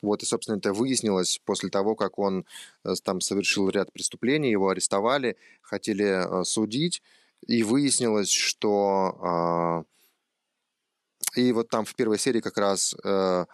вот, 0.04 0.22
и, 0.22 0.26
собственно, 0.26 0.58
это 0.58 0.74
выяснилось 0.74 1.40
после 1.46 1.70
того, 1.70 1.96
как 1.96 2.20
он 2.20 2.46
э, 2.84 2.94
там 3.04 3.22
совершил 3.22 3.70
ряд 3.70 3.92
преступлений, 3.94 4.52
его 4.52 4.68
арестовали, 4.68 5.38
хотели 5.62 6.42
э, 6.42 6.44
судить, 6.44 7.02
и 7.48 7.64
выяснилось, 7.64 8.30
что... 8.30 9.86
И 11.36 11.52
вот 11.52 11.70
там 11.70 11.86
в 11.86 11.96
первой 11.96 12.20
серии 12.20 12.42
как 12.42 12.58
раз 12.58 12.96
э, 13.04 13.46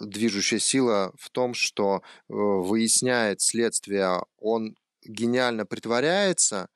движущая 0.00 0.58
сила 0.58 1.12
в 1.18 1.30
том, 1.30 1.54
что 1.54 2.02
выясняет 2.28 3.40
следствие, 3.40 4.22
он 4.38 4.76
гениально 5.04 5.66
притворяется, 5.66 6.68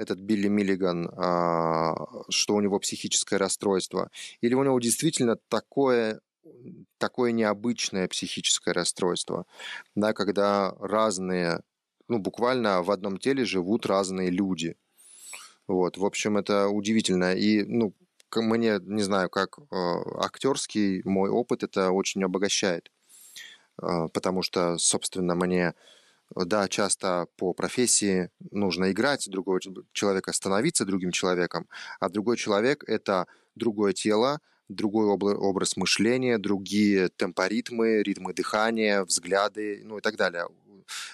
этот 0.00 0.18
Билли 0.18 0.48
Миллиган, 0.48 1.10
а, 1.14 1.94
что 2.30 2.54
у 2.54 2.60
него 2.60 2.78
психическое 2.78 3.36
расстройство, 3.36 4.10
или 4.40 4.54
у 4.54 4.64
него 4.64 4.80
действительно 4.80 5.36
такое 5.48 6.20
такое 6.98 7.32
необычное 7.32 8.08
психическое 8.08 8.72
расстройство, 8.72 9.44
да, 9.94 10.12
когда 10.12 10.74
разные, 10.80 11.60
ну, 12.08 12.18
буквально 12.18 12.82
в 12.82 12.90
одном 12.90 13.18
теле 13.18 13.44
живут 13.44 13.86
разные 13.86 14.30
люди. 14.30 14.76
Вот, 15.68 15.98
в 15.98 16.04
общем, 16.04 16.38
это 16.38 16.68
удивительно. 16.68 17.34
И, 17.34 17.62
ну, 17.62 17.94
мне, 18.36 18.78
не 18.82 19.02
знаю, 19.02 19.28
как 19.30 19.58
э, 19.58 19.64
актерский 20.18 21.02
мой 21.04 21.30
опыт 21.30 21.62
это 21.62 21.90
очень 21.90 22.24
обогащает. 22.24 22.90
Э, 23.82 24.08
потому 24.12 24.42
что, 24.42 24.78
собственно, 24.78 25.34
мне, 25.34 25.74
да, 26.34 26.68
часто 26.68 27.26
по 27.36 27.52
профессии 27.52 28.30
нужно 28.50 28.90
играть 28.92 29.28
другого 29.28 29.60
человека, 29.92 30.32
становиться 30.32 30.84
другим 30.84 31.12
человеком, 31.12 31.68
а 31.98 32.08
другой 32.08 32.36
человек— 32.36 32.84
это 32.86 33.26
другое 33.54 33.92
тело, 33.92 34.40
другой 34.68 35.06
образ 35.06 35.76
мышления, 35.76 36.38
другие 36.38 37.08
темпоритмы, 37.08 38.02
ритмы 38.02 38.32
дыхания, 38.32 39.04
взгляды, 39.04 39.82
ну 39.84 39.98
и 39.98 40.00
так 40.00 40.16
далее. 40.16 40.46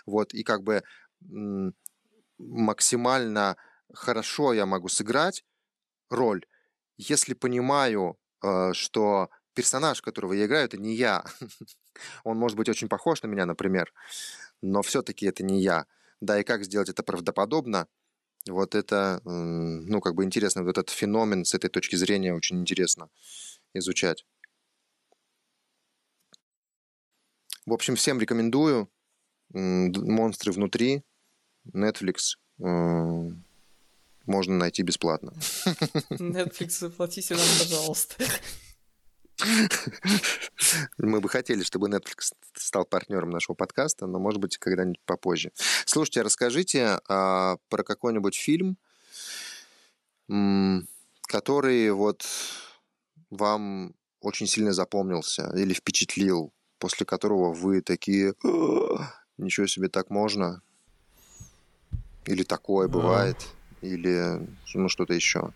Вот, 0.05 0.35
и 0.35 0.43
как 0.43 0.63
бы 0.63 0.83
максимально 2.39 3.57
хорошо 3.93 4.53
я 4.53 4.67
могу 4.67 4.89
сыграть 4.89 5.45
роль, 6.11 6.45
если 6.97 7.35
понимаю, 7.35 8.19
э, 8.43 8.73
что 8.73 9.31
персонаж, 9.55 10.03
которого 10.03 10.33
я 10.33 10.47
играю, 10.47 10.67
это 10.67 10.77
не 10.77 10.95
я. 10.95 11.25
Он 12.25 12.39
может 12.39 12.57
быть 12.57 12.69
очень 12.69 12.89
похож 12.89 13.23
на 13.23 13.27
меня, 13.29 13.47
например, 13.47 13.93
но 14.63 14.83
все-таки 14.83 15.27
это 15.27 15.43
не 15.43 15.63
я. 15.63 15.87
Да, 16.21 16.41
и 16.41 16.45
как 16.45 16.65
сделать 16.65 16.89
это 16.89 17.03
правдоподобно, 17.03 17.89
вот 18.49 18.75
это, 18.75 19.21
ну, 19.25 20.01
как 20.01 20.15
бы 20.15 20.25
интересно, 20.25 20.63
вот 20.63 20.79
этот 20.79 20.91
феномен 20.91 21.45
с 21.45 21.55
этой 21.55 21.69
точки 21.69 21.97
зрения 21.97 22.33
очень 22.33 22.61
интересно 22.61 23.11
изучать. 23.75 24.25
В 27.67 27.73
общем, 27.73 27.97
всем 27.97 28.21
рекомендую. 28.21 28.89
Монстры 29.51 30.53
внутри. 30.53 31.03
Netflix. 31.75 32.37
Можно 34.27 34.57
найти 34.57 34.83
бесплатно. 34.83 35.33
Netflix, 36.11 36.79
заплатите 36.81 37.35
нам, 37.35 37.45
пожалуйста. 37.59 38.25
Мы 40.99 41.21
бы 41.21 41.29
хотели, 41.29 41.63
чтобы 41.63 41.89
Netflix 41.89 42.33
стал 42.55 42.85
партнером 42.85 43.31
нашего 43.31 43.55
подкаста, 43.55 44.07
но, 44.07 44.19
может 44.19 44.41
быть, 44.41 44.57
когда-нибудь 44.59 45.01
попозже. 45.05 45.53
Слушайте, 45.85 46.23
расскажите 46.23 47.01
а, 47.09 47.57
про 47.69 47.83
какой-нибудь 47.85 48.35
фильм, 48.35 48.79
который 51.23 51.91
вот 51.93 52.27
вам 53.31 53.95
очень 54.21 54.47
сильно 54.47 54.73
запомнился 54.73 55.53
или 55.55 55.73
впечатлил, 55.73 56.53
после 56.79 57.07
которого 57.07 57.53
вы 57.53 57.81
такие, 57.81 58.35
ничего 59.37 59.67
себе, 59.67 59.89
так 59.89 60.11
можно? 60.11 60.63
Или 62.25 62.43
такое 62.43 62.89
бывает? 62.89 63.37
Или 63.83 64.47
ну 64.75 64.89
что-то 64.89 65.15
еще? 65.15 65.53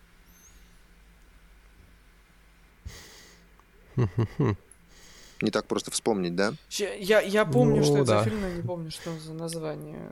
Не 5.41 5.49
так 5.51 5.65
просто 5.67 5.91
вспомнить, 5.91 6.35
да? 6.35 6.53
Я, 6.69 7.19
я 7.21 7.45
помню, 7.45 7.77
ну, 7.77 7.83
что 7.83 7.97
это 7.97 8.05
да. 8.05 8.23
фильм, 8.23 8.41
но 8.41 8.49
не 8.49 8.61
помню, 8.61 8.91
что 8.91 9.17
за 9.17 9.33
название. 9.33 10.11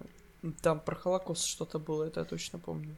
Там 0.61 0.79
про 0.79 0.95
Холокост 0.95 1.45
что-то 1.45 1.79
было, 1.79 2.05
это 2.05 2.21
я 2.21 2.25
точно 2.25 2.59
помню. 2.59 2.95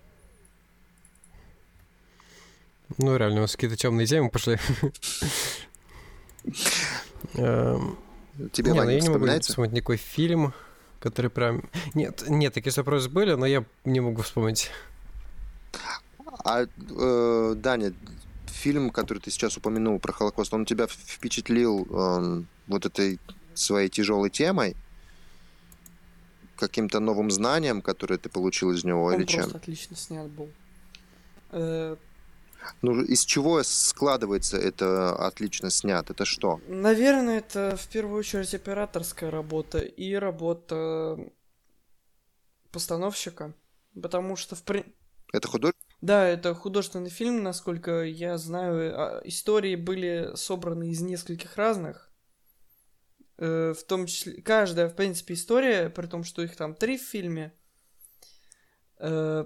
Ну, 2.98 3.16
реально, 3.18 3.40
у 3.40 3.42
нас 3.42 3.54
какие-то 3.54 3.76
темные 3.76 4.06
темы 4.06 4.30
пошли. 4.30 4.58
Эм, 7.36 7.98
Тебе, 8.52 8.74
Ваня, 8.74 8.86
ну, 8.86 8.90
я 8.92 9.00
не 9.00 9.10
могу 9.10 9.28
вспомнить 9.42 9.74
никакой 9.74 9.98
фильм, 9.98 10.54
который 11.00 11.30
прям... 11.30 11.70
Нет, 11.94 12.24
нет, 12.28 12.54
такие 12.54 12.72
запросы 12.72 13.10
были, 13.10 13.34
но 13.34 13.46
я 13.46 13.66
не 13.86 14.00
могу 14.00 14.22
вспомнить. 14.22 14.72
А, 16.44 16.66
э, 16.66 17.54
Даня, 17.56 17.94
фильм, 18.48 18.90
который 18.90 19.20
ты 19.20 19.32
сейчас 19.32 19.58
упомянул 19.58 20.00
про 20.00 20.14
Холокост, 20.14 20.54
он 20.54 20.66
тебя 20.66 20.88
впечатлил 20.88 21.88
э, 21.90 22.44
вот 22.68 22.86
этой 22.86 23.20
своей 23.54 23.90
тяжелой 23.90 24.30
темой? 24.30 24.76
Каким-то 26.56 27.00
новым 27.00 27.32
знанием, 27.32 27.82
которое 27.82 28.18
ты 28.18 28.30
получил 28.30 28.72
из 28.72 28.84
него, 28.84 29.06
он 29.06 29.16
или 29.16 29.26
чем? 29.26 29.46
Он 29.46 29.56
отлично 29.56 29.96
снят 29.96 30.30
был. 30.30 30.50
Э, 31.52 31.96
ну, 32.82 33.02
из 33.02 33.26
чего 33.26 33.64
складывается 33.64 34.58
это 34.58 35.16
отлично 35.16 35.70
снят? 35.70 36.10
Это 36.10 36.26
что? 36.26 36.60
Наверное, 36.68 37.40
это 37.40 37.76
в 37.76 37.88
первую 37.88 38.20
очередь 38.20 38.54
операторская 38.54 39.32
работа 39.32 39.80
и 39.80 40.14
работа 40.14 41.18
постановщика. 42.72 43.54
Потому 44.00 44.36
что 44.36 44.56
в 44.56 44.64
при... 44.64 44.86
Это 45.34 45.48
художник? 45.48 45.91
Да, 46.02 46.28
это 46.28 46.56
художественный 46.56 47.12
фильм, 47.12 47.44
насколько 47.44 48.04
я 48.04 48.38
знаю. 48.40 49.00
А, 49.00 49.22
истории 49.24 49.76
были 49.76 50.32
собраны 50.36 50.90
из 50.90 51.02
нескольких 51.02 51.58
разных. 51.58 52.12
Э, 53.38 53.74
в 53.78 53.84
том 53.84 54.08
числе... 54.08 54.42
Каждая, 54.42 54.90
в 54.90 54.96
принципе, 54.96 55.36
история, 55.36 55.90
при 55.90 56.08
том, 56.08 56.24
что 56.24 56.42
их 56.42 56.56
там 56.56 56.74
три 56.74 56.98
в 56.98 57.04
фильме, 57.04 57.54
э, 59.00 59.46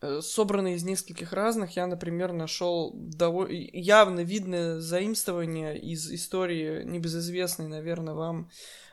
э, 0.00 0.20
собраны 0.22 0.74
из 0.74 0.82
нескольких 0.82 1.34
разных. 1.34 1.76
Я, 1.76 1.86
например, 1.86 2.32
нашел 2.32 2.92
довольно 2.94 3.52
явно 3.72 4.20
видное 4.20 4.80
заимствование 4.80 5.78
из 5.78 6.10
истории 6.10 6.82
небезызвестной, 6.84 7.68
наверное, 7.68 8.14
вам 8.14 8.50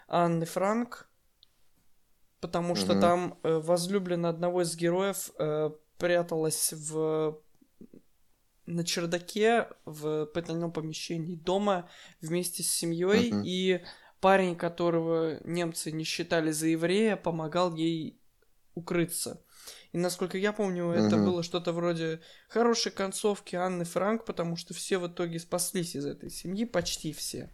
Анны 0.07 0.45
Франк 0.45 1.09
потому 2.43 2.75
что 2.75 2.99
там 2.99 3.39
э, 3.43 3.57
возлюбленная 3.57 4.29
одного 4.29 4.63
из 4.63 4.75
героев 4.75 5.31
э, 5.39 5.71
пряталась 5.97 6.73
в 6.73 7.39
на 8.65 8.83
чердаке 8.83 9.69
в 9.85 10.25
потайном 10.25 10.73
помещении 10.73 11.35
дома 11.37 11.89
вместе 12.19 12.61
с 12.61 12.69
семьей, 12.69 13.31
mm-hmm. 13.31 13.43
и 13.45 13.81
парень, 14.19 14.57
которого 14.57 15.39
немцы 15.45 15.93
не 15.93 16.03
считали 16.03 16.51
за 16.51 16.67
еврея, 16.67 17.15
помогал 17.15 17.73
ей 17.75 18.19
укрыться. 18.75 19.41
И 19.93 19.97
насколько 19.97 20.37
я 20.37 20.51
помню, 20.51 20.85
mm-hmm. 20.85 21.07
это 21.07 21.15
было 21.15 21.43
что-то 21.43 21.71
вроде 21.71 22.19
хорошей 22.49 22.91
концовки 22.91 23.55
Анны 23.55 23.85
Франк, 23.85 24.25
потому 24.25 24.57
что 24.57 24.73
все 24.73 24.97
в 24.97 25.07
итоге 25.07 25.39
спаслись 25.39 25.95
из 25.95 26.05
этой 26.05 26.29
семьи, 26.29 26.65
почти 26.65 27.13
все. 27.13 27.49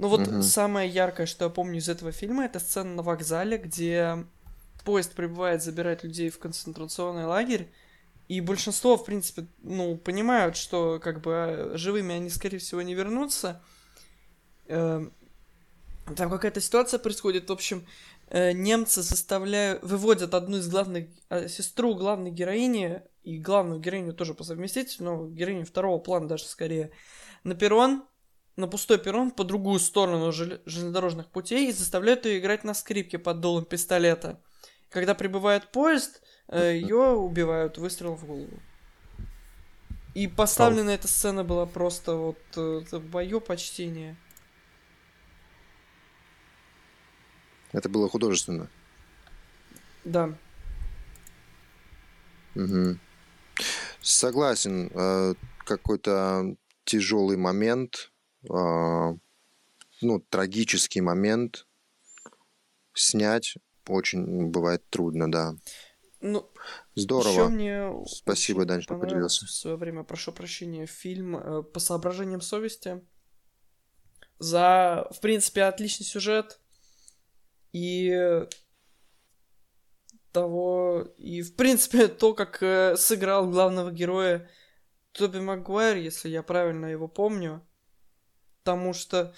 Ну 0.00 0.08
вот 0.08 0.28
Мгм. 0.28 0.42
самое 0.42 0.88
яркое, 0.88 1.26
что 1.26 1.44
я 1.44 1.50
помню 1.50 1.78
из 1.78 1.88
этого 1.90 2.10
фильма, 2.10 2.46
это 2.46 2.58
сцена 2.58 2.94
на 2.94 3.02
вокзале, 3.02 3.58
где 3.58 4.24
поезд 4.82 5.14
прибывает 5.14 5.62
забирать 5.62 6.04
людей 6.04 6.30
в 6.30 6.38
концентрационный 6.38 7.26
лагерь, 7.26 7.70
и 8.26 8.40
большинство, 8.40 8.96
в 8.96 9.04
принципе, 9.04 9.46
ну, 9.62 9.98
понимают, 9.98 10.56
что 10.56 11.00
как 11.00 11.20
бы 11.20 11.32
э, 11.32 11.76
живыми 11.76 12.14
они, 12.14 12.30
скорее 12.30 12.58
всего, 12.58 12.80
не 12.80 12.94
вернутся. 12.94 13.62
Эм, 14.68 15.12
Там 16.16 16.30
какая-то 16.30 16.60
ситуация 16.60 16.98
происходит, 16.98 17.48
в 17.48 17.52
общем, 17.52 17.86
э, 18.28 18.52
немцы 18.52 19.02
заставляют, 19.02 19.82
выводят 19.82 20.34
одну 20.34 20.56
из 20.58 20.68
главных, 20.68 21.08
э, 21.28 21.48
сестру 21.48 21.94
главной 21.94 22.30
героини, 22.32 23.02
и 23.22 23.38
главную 23.38 23.80
героиню 23.80 24.14
тоже 24.14 24.34
по 24.34 24.44
совместительству, 24.44 25.04
но 25.04 25.26
героиню 25.28 25.66
второго 25.66 25.98
плана 25.98 26.26
даже 26.28 26.44
скорее, 26.46 26.90
на 27.44 27.54
перрон, 27.54 28.04
на 28.60 28.68
пустой 28.68 28.98
перрон 28.98 29.30
по 29.30 29.44
другую 29.44 29.80
сторону 29.80 30.32
жел- 30.32 30.60
железнодорожных 30.66 31.28
путей 31.28 31.68
и 31.68 31.72
заставляют 31.72 32.26
ее 32.26 32.38
играть 32.38 32.64
на 32.64 32.74
скрипке 32.74 33.18
под 33.18 33.40
дулом 33.40 33.64
пистолета. 33.64 34.40
Когда 34.90 35.14
прибывает 35.14 35.72
поезд, 35.72 36.22
ее 36.52 37.12
убивают 37.14 37.78
выстрелом 37.78 38.16
в 38.16 38.24
голову. 38.24 38.60
И 40.14 40.26
поставлена 40.26 40.90
эта 40.90 41.06
сцена 41.06 41.44
была 41.44 41.66
просто 41.66 42.14
вот 42.14 42.38
э, 42.56 42.82
это 42.84 42.98
мое 42.98 43.38
почтение. 43.38 44.16
Это 47.72 47.88
было 47.88 48.08
художественно. 48.08 48.68
Да. 50.04 50.34
Мгм. 52.56 52.98
Согласен, 54.00 54.90
э, 54.92 55.34
какой-то 55.58 56.56
тяжелый 56.84 57.36
момент, 57.36 58.10
э, 58.16 58.19
ну, 58.42 60.20
трагический 60.28 61.00
момент 61.00 61.66
снять 62.94 63.56
очень 63.86 64.46
бывает 64.46 64.88
трудно, 64.88 65.30
да. 65.30 65.54
Ну, 66.20 66.50
Здорово. 66.94 67.32
Еще 67.32 67.48
мне 67.48 68.06
Спасибо, 68.06 68.64
Дань, 68.64 68.82
что 68.82 68.98
поделился. 68.98 69.46
В 69.46 69.50
свое 69.50 69.76
время, 69.76 70.04
прошу 70.04 70.32
прощения, 70.32 70.86
фильм 70.86 71.36
э, 71.36 71.62
по 71.62 71.80
соображениям 71.80 72.40
совести. 72.40 73.02
За, 74.38 75.08
в 75.10 75.20
принципе, 75.20 75.64
отличный 75.64 76.04
сюжет. 76.04 76.60
И 77.72 78.46
того... 80.32 81.08
И, 81.16 81.42
в 81.42 81.56
принципе, 81.56 82.08
то, 82.08 82.34
как 82.34 82.62
э, 82.62 82.96
сыграл 82.96 83.48
главного 83.48 83.90
героя 83.90 84.48
Тоби 85.12 85.38
Магуайр, 85.38 85.96
если 85.96 86.28
я 86.28 86.42
правильно 86.42 86.86
его 86.86 87.08
помню. 87.08 87.66
Потому 88.70 88.92
что, 88.92 89.34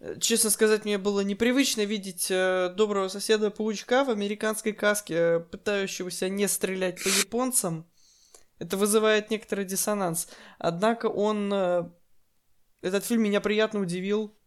э, 0.00 0.18
честно 0.20 0.50
сказать, 0.50 0.84
мне 0.84 0.98
было 0.98 1.20
непривычно 1.20 1.86
видеть 1.86 2.30
э, 2.30 2.68
доброго 2.76 3.08
соседа 3.08 3.50
паучка 3.50 4.04
в 4.04 4.10
американской 4.10 4.74
каске, 4.74 5.14
э, 5.14 5.40
пытающегося 5.40 6.28
не 6.28 6.46
стрелять 6.48 7.02
по 7.02 7.08
японцам. 7.08 7.90
Это 8.58 8.76
вызывает 8.76 9.30
некоторый 9.30 9.64
диссонанс. 9.64 10.28
Однако 10.58 11.06
он... 11.06 11.50
Этот 12.82 13.06
фильм 13.06 13.22
меня 13.22 13.40
приятно 13.40 13.80
удивил. 13.80 14.38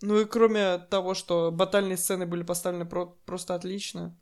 Ну 0.00 0.20
и 0.20 0.26
кроме 0.26 0.78
того, 0.78 1.14
что 1.14 1.50
батальные 1.50 1.96
сцены 1.96 2.24
были 2.24 2.44
поставлены 2.44 2.86
про- 2.86 3.18
просто 3.26 3.56
отлично. 3.56 4.16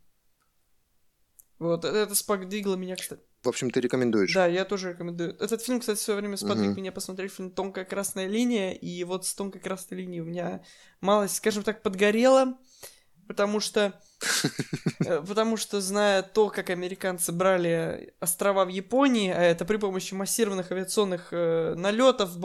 Вот, 1.58 1.84
это 1.84 2.14
сподвигло 2.14 2.76
меня, 2.76 2.96
кстати. 2.96 3.22
В 3.42 3.48
общем, 3.48 3.70
ты 3.70 3.80
рекомендуешь. 3.80 4.34
Да, 4.34 4.46
я 4.46 4.64
тоже 4.64 4.90
рекомендую. 4.90 5.34
Этот 5.40 5.62
фильм, 5.62 5.80
кстати, 5.80 5.98
в 5.98 6.02
свое 6.02 6.20
время 6.20 6.36
сподвиг 6.36 6.70
Мгм. 6.70 6.76
меня 6.76 6.92
посмотреть 6.92 7.32
фильм 7.32 7.50
«Тонкая 7.50 7.84
красная 7.84 8.26
линия», 8.26 8.72
и 8.72 9.02
вот 9.04 9.26
с 9.26 9.34
«Тонкой 9.34 9.60
красной 9.60 9.98
линией» 9.98 10.20
у 10.20 10.26
меня 10.26 10.62
малость, 11.00 11.36
скажем 11.36 11.62
так, 11.62 11.82
подгорело, 11.82 12.58
потому 13.26 13.60
что, 13.60 13.98
э, 15.06 15.22
потому 15.26 15.56
что, 15.56 15.80
зная 15.80 16.22
то, 16.22 16.50
как 16.50 16.68
американцы 16.68 17.32
брали 17.32 18.12
острова 18.20 18.66
в 18.66 18.68
Японии, 18.68 19.30
а 19.30 19.40
это 19.40 19.64
при 19.64 19.78
помощи 19.78 20.12
массированных 20.12 20.70
авиационных 20.70 21.32
налетов, 21.32 22.36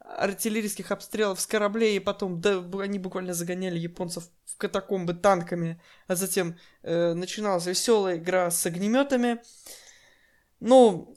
артиллерийских 0.00 0.90
обстрелов 0.90 1.40
с 1.40 1.46
кораблей, 1.46 1.96
и 1.96 2.00
потом 2.00 2.40
да, 2.40 2.62
они 2.80 2.98
буквально 2.98 3.32
загоняли 3.32 3.78
японцев 3.78 4.24
в 4.44 4.56
катакомбы 4.56 5.14
танками, 5.14 5.80
а 6.08 6.16
затем 6.16 6.56
э, 6.82 7.12
начиналась 7.12 7.66
веселая 7.66 8.16
игра 8.16 8.50
с 8.50 8.66
огнеметами. 8.66 9.40
Ну, 10.60 11.16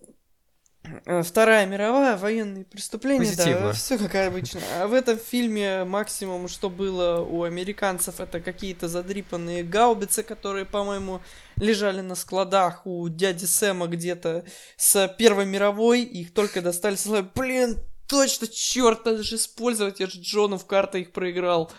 э, 1.06 1.22
Вторая 1.24 1.66
мировая, 1.66 2.18
военные 2.18 2.66
преступления, 2.66 3.26
Позитивно. 3.26 3.68
да, 3.68 3.74
все 3.74 3.98
как 3.98 4.16
обычно. 4.16 4.62
А 4.80 4.88
в 4.88 4.94
этом 4.94 5.18
фильме 5.18 5.84
максимум, 5.84 6.48
что 6.48 6.70
было 6.70 7.20
у 7.22 7.44
американцев, 7.44 8.20
это 8.20 8.40
какие-то 8.40 8.88
задрипанные 8.88 9.64
гаубицы, 9.64 10.24
которые, 10.24 10.66
по-моему, 10.66 11.22
лежали 11.58 12.02
на 12.02 12.16
складах 12.16 12.86
у 12.86 13.08
дяди 13.10 13.46
Сэма 13.46 13.88
где-то 13.88 14.46
с 14.78 15.08
Первой 15.18 15.46
мировой, 15.46 16.04
их 16.04 16.34
только 16.34 16.62
достали, 16.62 16.96
сказали, 16.96 17.26
блин, 17.36 17.78
точно, 18.08 18.48
черт, 18.48 19.06
надо 19.06 19.24
же 19.24 19.36
использовать, 19.36 20.00
я 20.00 20.08
же 20.08 20.20
Джону 20.22 20.58
в 20.58 20.66
карты 20.66 21.02
их 21.02 21.12
проиграл. 21.12 21.72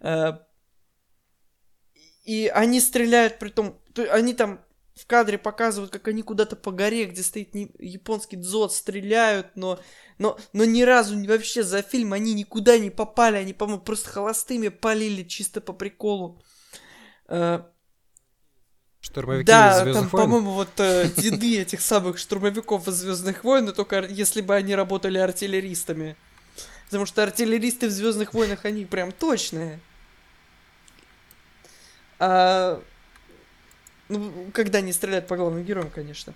Э, 0.00 0.38
И 2.24 2.48
они 2.48 2.80
стреляют, 2.80 3.38
при 3.38 3.50
том, 3.50 3.78
они 4.10 4.34
там 4.34 4.60
в 4.96 5.06
кадре 5.06 5.36
показывают, 5.36 5.92
как 5.92 6.08
они 6.08 6.22
куда-то 6.22 6.56
по 6.56 6.72
горе, 6.72 7.04
где 7.04 7.22
стоит 7.22 7.54
японский 7.78 8.36
дзот, 8.36 8.72
стреляют, 8.72 9.48
но, 9.54 9.78
но, 10.18 10.38
но 10.54 10.64
ни 10.64 10.82
разу 10.82 11.22
вообще 11.26 11.62
за 11.62 11.82
фильм 11.82 12.14
они 12.14 12.32
никуда 12.32 12.78
не 12.78 12.90
попали, 12.90 13.36
они, 13.36 13.52
по-моему, 13.52 13.82
просто 13.82 14.08
холостыми 14.08 14.68
полили 14.68 15.22
чисто 15.22 15.60
по 15.60 15.74
приколу. 15.74 16.42
Э, 17.28 17.62
Штурмовики 19.00 19.46
да, 19.46 19.88
из 19.88 19.94
там, 19.94 20.08
по-моему, 20.08 20.52
вот 20.52 20.70
э, 20.78 21.10
деды 21.16 21.60
этих 21.60 21.82
самых 21.82 22.16
штурмовиков 22.16 22.88
из 22.88 22.94
Звездных 22.94 23.44
войн, 23.44 23.66
но 23.66 23.72
только 23.72 24.02
если 24.06 24.40
бы 24.40 24.54
они 24.54 24.74
работали 24.74 25.18
артиллеристами. 25.18 26.16
Потому 26.86 27.04
что 27.04 27.22
артиллеристы 27.22 27.88
в 27.88 27.90
Звездных 27.90 28.32
войнах, 28.32 28.64
они 28.64 28.86
прям 28.86 29.12
точные. 29.12 29.78
А, 32.18 32.82
ну, 34.08 34.50
когда 34.52 34.78
они 34.78 34.92
стреляют 34.92 35.26
по 35.26 35.36
главным 35.36 35.64
героям, 35.64 35.90
конечно. 35.90 36.34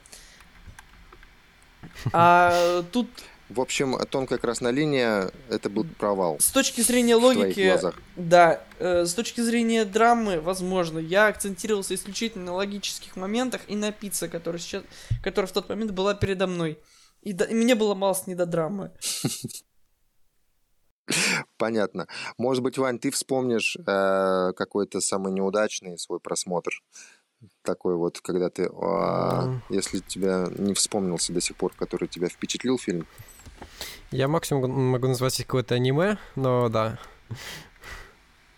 А 2.13 2.83
тут 2.93 3.09
В 3.49 3.61
общем, 3.61 3.99
тонкая 4.11 4.39
красная 4.39 4.71
линия 4.71 5.31
это 5.49 5.69
был 5.71 5.85
провал 5.99 6.39
с 6.39 6.51
точки 6.53 6.83
зрения 6.83 7.17
логики, 7.17 7.79
да, 8.17 8.63
э, 8.79 9.05
с 9.07 9.15
точки 9.15 9.41
зрения 9.41 9.85
драмы, 9.85 10.41
возможно, 10.41 10.99
я 10.99 11.27
акцентировался 11.27 11.95
исключительно 11.95 12.45
на 12.47 12.53
логических 12.55 13.17
моментах 13.17 13.63
и 13.67 13.77
на 13.77 13.93
пицце, 13.93 14.29
которая 14.29 14.61
сейчас, 14.61 14.85
которая 15.23 15.49
в 15.49 15.53
тот 15.53 15.69
момент 15.69 15.91
была 15.93 16.15
передо 16.15 16.47
мной. 16.47 16.79
И, 17.23 17.33
да- 17.33 17.45
и 17.47 17.55
мне 17.55 17.75
было 17.75 17.95
мало 17.95 18.17
не 18.27 18.35
до 18.35 18.47
драмы. 18.47 18.93
Понятно. 21.57 22.07
Может 22.39 22.63
быть, 22.63 22.79
Вань, 22.79 22.99
ты 22.99 23.11
вспомнишь 23.11 23.77
э, 23.77 24.53
какой-то 24.55 25.01
самый 25.01 25.33
неудачный 25.33 25.99
свой 25.99 26.21
просмотр. 26.21 26.71
Такой 27.63 27.97
вот, 27.97 28.21
когда 28.21 28.51
ты, 28.51 28.71
а, 28.83 29.61
если 29.71 29.99
тебя 30.01 30.47
не 30.59 30.75
вспомнился 30.75 31.33
до 31.33 31.41
сих 31.41 31.57
пор, 31.57 31.73
который 31.79 32.09
тебя 32.09 32.29
впечатлил 32.29 32.79
фильм. 32.79 33.07
Я 34.11 34.29
максимум 34.29 34.71
могу 34.71 35.09
назвать 35.09 35.37
какое-то 35.39 35.75
аниме, 35.75 36.19
но 36.37 36.69
да. 36.69 36.99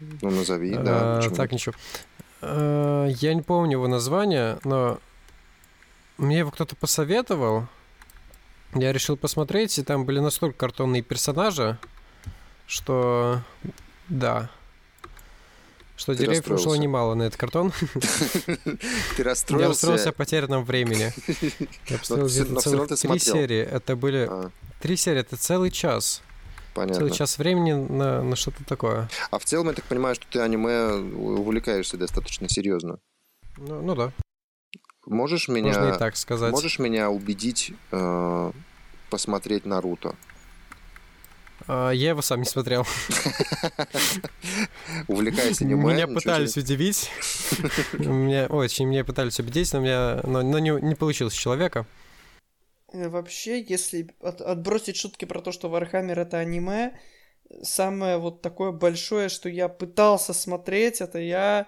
Ну, 0.01 0.31
назови, 0.31 0.77
да. 0.77 1.17
Почему 1.17 1.35
Так, 1.37 1.53
ничего. 1.53 1.75
Э, 2.41 3.09
Я 3.21 3.35
не 3.35 3.43
помню 3.43 3.73
его 3.73 3.87
название, 3.87 4.59
но 4.65 4.99
мне 6.19 6.39
его 6.39 6.51
кто-то 6.51 6.75
посоветовал. 6.75 7.69
Я 8.75 8.93
решил 8.93 9.17
посмотреть, 9.17 9.79
и 9.79 9.83
там 9.83 10.05
были 10.05 10.19
настолько 10.19 10.59
картонные 10.59 11.03
персонажи, 11.03 11.79
что 12.67 13.43
да. 14.09 14.51
Что 16.03 16.15
Ты 16.15 16.19
деревьев 16.19 16.43
ушло 16.47 16.55
расстроился. 16.57 16.83
немало 16.83 17.15
на 17.15 17.23
этот 17.23 17.39
картон. 17.39 17.73
Ты 17.95 18.79
Я 19.19 19.25
расстроился. 19.25 19.69
расстроился 19.69 20.09
о 20.09 20.13
потерянном 20.13 20.65
времени. 20.65 21.13
Я 21.89 21.99
посмотрел 21.99 22.27
где-то 22.27 22.97
три 22.97 23.19
серии. 23.21 23.61
Это 23.61 23.95
были... 23.95 24.27
А, 24.29 24.51
Три 24.81 24.97
серии, 24.97 25.21
это 25.21 25.37
целый 25.37 25.71
час. 25.71 26.23
понятно. 26.75 26.97
Целый 26.97 27.13
час 27.13 27.39
времени 27.39 27.73
на, 27.73 28.21
на 28.25 28.35
что-то 28.35 28.65
такое. 28.65 29.09
А 29.31 29.39
в 29.39 29.45
целом, 29.45 29.69
я 29.69 29.75
так 29.75 29.85
понимаю, 29.85 30.17
что 30.17 30.27
ты 30.29 30.41
аниме 30.41 30.95
увлекаешься 30.95 31.97
достаточно 31.97 32.49
серьезно. 32.49 32.99
Ну, 33.59 33.81
ну 33.81 33.95
да, 33.95 34.13
Можешь 35.07 35.47
меня, 35.47 35.73
можно 35.73 35.95
и 35.95 35.99
так 36.01 36.17
сказать. 36.17 36.51
можешь 36.51 36.81
меня 36.81 37.11
убедить 37.11 37.75
э, 37.93 38.53
посмотреть 39.09 39.67
Наруто? 39.67 40.17
А, 41.69 41.91
я 41.91 42.11
его 42.11 42.23
сам 42.23 42.41
не 42.41 42.47
смотрел. 42.47 42.87
Увлекайся 45.09 45.65
аниме. 45.65 45.83
Меня 45.83 46.05
ничего 46.05 46.15
пытались 46.15 46.57
удивить. 46.57 47.11
Меня 47.99 48.47
очень 48.47 48.87
меня 48.87 49.05
пытались 49.05 49.39
убедить, 49.39 49.73
но, 49.73 49.81
меня, 49.81 50.21
но, 50.25 50.43
но 50.43 50.59
не, 50.59 50.71
не 50.81 50.95
получилось 50.95 51.35
человека. 51.35 51.87
Э, 52.93 53.09
Вообще, 53.09 53.63
если 53.63 54.09
от- 54.21 54.41
отбросить 54.41 54.97
шутки 54.97 55.25
про 55.25 55.41
то, 55.41 55.53
что 55.53 55.69
Warhammer 55.69 56.19
это 56.19 56.39
аниме, 56.39 56.99
самое 57.63 58.19
вот 58.19 58.43
такое 58.43 58.73
большое, 58.73 59.29
что 59.29 59.49
я 59.49 59.69
пытался 59.69 60.33
смотреть, 60.33 61.01
это 61.01 61.19
я 61.19 61.67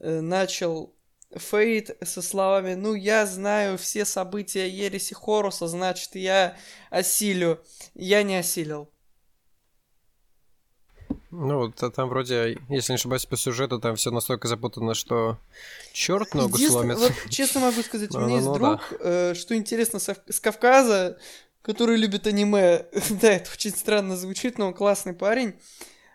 э, 0.00 0.20
начал 0.20 0.94
Fate 1.36 1.96
со 2.02 2.22
словами 2.22 2.74
«Ну, 2.74 2.94
я 2.94 3.26
знаю 3.26 3.76
все 3.76 4.04
события 4.04 4.68
Ереси 4.68 5.14
Хоруса, 5.14 5.66
значит, 5.66 6.14
я 6.14 6.56
осилю». 6.90 7.60
Я 7.94 8.22
не 8.22 8.36
осилил. 8.36 8.88
Ну, 11.36 11.70
там 11.72 12.08
вроде, 12.08 12.58
если 12.68 12.92
не 12.92 12.94
ошибаюсь, 12.94 13.26
по 13.26 13.36
сюжету 13.36 13.80
там 13.80 13.96
все 13.96 14.12
настолько 14.12 14.46
запутано, 14.46 14.94
что 14.94 15.38
черт 15.92 16.32
ногу 16.34 16.56
сломит. 16.58 16.98
Вот, 16.98 17.12
честно 17.28 17.60
могу 17.60 17.82
сказать, 17.82 18.14
у 18.14 18.20
меня 18.20 18.36
есть 18.36 18.52
друг, 18.52 18.80
э, 19.00 19.34
что 19.34 19.56
интересно, 19.56 19.98
с 19.98 20.40
Кавказа, 20.40 21.18
который 21.62 21.96
любит 21.96 22.28
аниме. 22.28 22.86
да, 23.20 23.32
это 23.32 23.50
очень 23.52 23.72
странно 23.72 24.16
звучит, 24.16 24.58
но 24.58 24.68
он 24.68 24.74
классный 24.74 25.12
парень. 25.12 25.54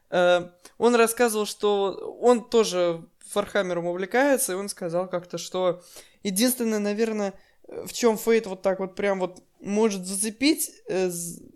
Э, 0.09 0.49
он 0.77 0.95
рассказывал, 0.95 1.45
что 1.45 2.17
он 2.21 2.49
тоже 2.49 3.05
Фархаммером 3.31 3.87
увлекается, 3.87 4.53
и 4.53 4.55
он 4.55 4.69
сказал 4.69 5.09
как-то, 5.09 5.37
что 5.37 5.83
единственное, 6.23 6.79
наверное, 6.79 7.33
в 7.67 7.91
чем 7.91 8.17
Фейт 8.17 8.47
вот 8.47 8.61
так 8.61 8.79
вот 8.79 8.95
прям 8.95 9.19
вот 9.19 9.43
может 9.59 10.05
зацепить 10.05 10.71
э, 10.87 11.11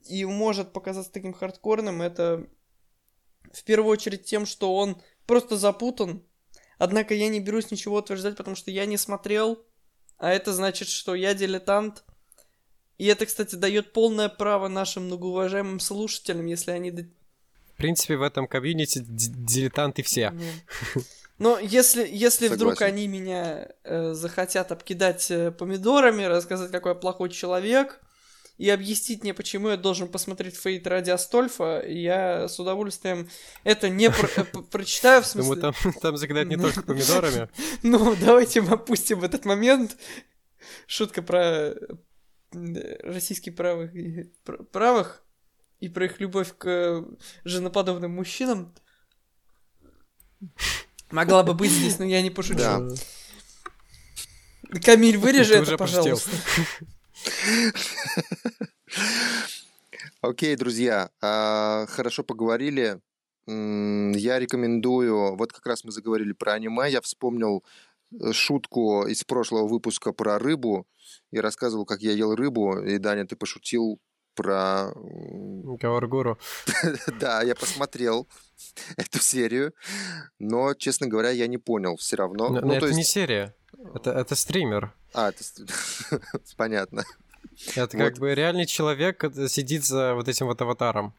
и 0.05 0.25
может 0.25 0.73
показаться 0.73 1.11
таким 1.11 1.33
хардкорным, 1.33 2.01
это 2.01 2.45
в 3.53 3.63
первую 3.63 3.91
очередь 3.91 4.25
тем, 4.25 4.45
что 4.45 4.75
он 4.75 5.01
просто 5.25 5.55
запутан. 5.55 6.23
Однако 6.77 7.13
я 7.13 7.29
не 7.29 7.39
берусь 7.39 7.71
ничего 7.71 7.97
утверждать, 7.97 8.35
потому 8.35 8.55
что 8.55 8.71
я 8.71 8.85
не 8.85 8.97
смотрел, 8.97 9.63
а 10.17 10.31
это 10.31 10.53
значит, 10.53 10.89
что 10.89 11.15
я 11.15 11.33
дилетант. 11.33 12.03
И 12.97 13.05
это, 13.05 13.25
кстати, 13.25 13.55
дает 13.55 13.93
полное 13.93 14.29
право 14.29 14.67
нашим 14.67 15.05
многоуважаемым 15.05 15.79
слушателям, 15.79 16.45
если 16.45 16.71
они... 16.71 16.91
В 16.91 17.77
принципе, 17.77 18.17
в 18.17 18.21
этом 18.21 18.47
комьюнити 18.47 19.03
дилетанты 19.05 20.03
все. 20.03 20.33
Но 21.39 21.57
если, 21.59 22.07
если 22.07 22.47
вдруг 22.47 22.81
они 22.81 23.07
меня 23.07 23.69
э, 23.83 24.13
захотят 24.13 24.71
обкидать 24.71 25.29
э, 25.31 25.51
помидорами, 25.51 26.23
рассказать, 26.23 26.71
какой 26.71 26.91
я 26.91 26.95
плохой 26.95 27.29
человек, 27.29 27.99
и 28.57 28.69
объяснить 28.69 29.23
мне, 29.23 29.33
почему 29.33 29.69
я 29.69 29.77
должен 29.77 30.07
посмотреть 30.07 30.55
Фейт 30.57 30.85
ради 30.85 31.09
Астольфа, 31.09 31.83
я 31.87 32.47
с 32.47 32.59
удовольствием 32.59 33.29
это 33.63 33.89
не 33.89 34.09
э, 34.09 34.43
прочитаю, 34.69 35.23
в 35.23 35.25
смысле... 35.25 35.55
Думаю, 35.55 35.73
там, 35.73 35.93
там 35.93 36.17
закидать 36.17 36.47
не 36.47 36.57
только 36.57 36.83
помидорами. 36.83 37.49
Ну, 37.83 38.15
давайте 38.15 38.61
мы 38.61 38.73
опустим 38.73 39.23
этот 39.23 39.45
момент. 39.45 39.97
Шутка 40.87 41.21
про 41.21 41.73
российских 42.51 43.55
правых, 43.55 43.91
правых 44.71 45.23
и 45.79 45.89
про 45.89 46.05
их 46.05 46.19
любовь 46.19 46.55
к 46.57 47.03
женоподобным 47.43 48.11
мужчинам. 48.11 48.73
Могла 51.09 51.43
бы 51.43 51.53
быть 51.53 51.71
здесь, 51.71 51.99
но 51.99 52.05
я 52.05 52.21
не 52.21 52.29
пошучу. 52.29 52.59
Да. 52.59 52.81
Камиль, 54.83 55.17
вырежи 55.17 55.55
это, 55.55 55.77
пожалуйста. 55.77 56.31
Окей, 60.21 60.55
друзья, 60.55 61.09
а, 61.21 61.85
хорошо 61.87 62.23
поговорили. 62.23 62.99
Я 63.45 64.39
рекомендую, 64.39 65.35
вот 65.35 65.51
как 65.51 65.65
раз 65.65 65.83
мы 65.83 65.91
заговорили 65.91 66.31
про 66.31 66.53
аниме, 66.53 66.89
я 66.89 67.01
вспомнил 67.01 67.61
э, 68.11 68.31
шутку 68.31 69.05
из 69.05 69.25
прошлого 69.25 69.67
выпуска 69.67 70.13
про 70.13 70.39
рыбу 70.39 70.87
и 71.31 71.39
рассказывал, 71.39 71.85
как 71.85 72.01
я 72.01 72.13
ел 72.13 72.35
рыбу, 72.35 72.79
и, 72.79 72.97
Даня, 72.99 73.25
ты 73.25 73.35
пошутил 73.35 73.99
про... 74.33 74.93
Каваргуру. 75.79 76.39
да, 77.19 77.41
я 77.41 77.55
посмотрел 77.55 78.27
эту 78.95 79.19
серию, 79.19 79.73
но, 80.39 80.73
честно 80.73 81.07
говоря, 81.07 81.29
я 81.31 81.47
не 81.47 81.57
понял 81.57 81.97
все 81.97 82.15
равно. 82.15 82.49
Но, 82.49 82.61
ну, 82.61 82.67
но 82.67 82.73
это 82.75 82.87
есть... 82.87 82.97
не 82.97 83.03
серия, 83.03 83.53
это, 83.95 84.11
это 84.11 84.35
стример. 84.35 84.93
А, 85.13 85.29
это... 85.29 85.43
понятно. 86.57 87.03
Это 87.75 87.97
вот. 87.97 88.03
как 88.03 88.17
бы 88.17 88.33
реальный 88.33 88.65
человек 88.65 89.23
сидит 89.49 89.85
за 89.85 90.15
вот 90.15 90.27
этим 90.27 90.47
вот 90.47 90.61
аватаром. 90.61 91.13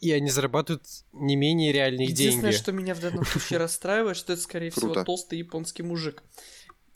И, 0.00 0.10
они 0.10 0.30
зарабатывают 0.30 0.84
не 1.12 1.36
менее 1.36 1.70
реальные 1.70 2.06
Единственное, 2.06 2.30
деньги. 2.30 2.46
Единственное, 2.46 2.52
что 2.52 2.72
меня 2.72 2.94
в 2.94 3.00
данном 3.00 3.26
случае 3.26 3.58
расстраивает, 3.58 4.16
что 4.16 4.32
это, 4.32 4.40
скорее 4.40 4.70
всего, 4.70 5.04
толстый 5.04 5.38
японский 5.38 5.82
мужик. 5.82 6.22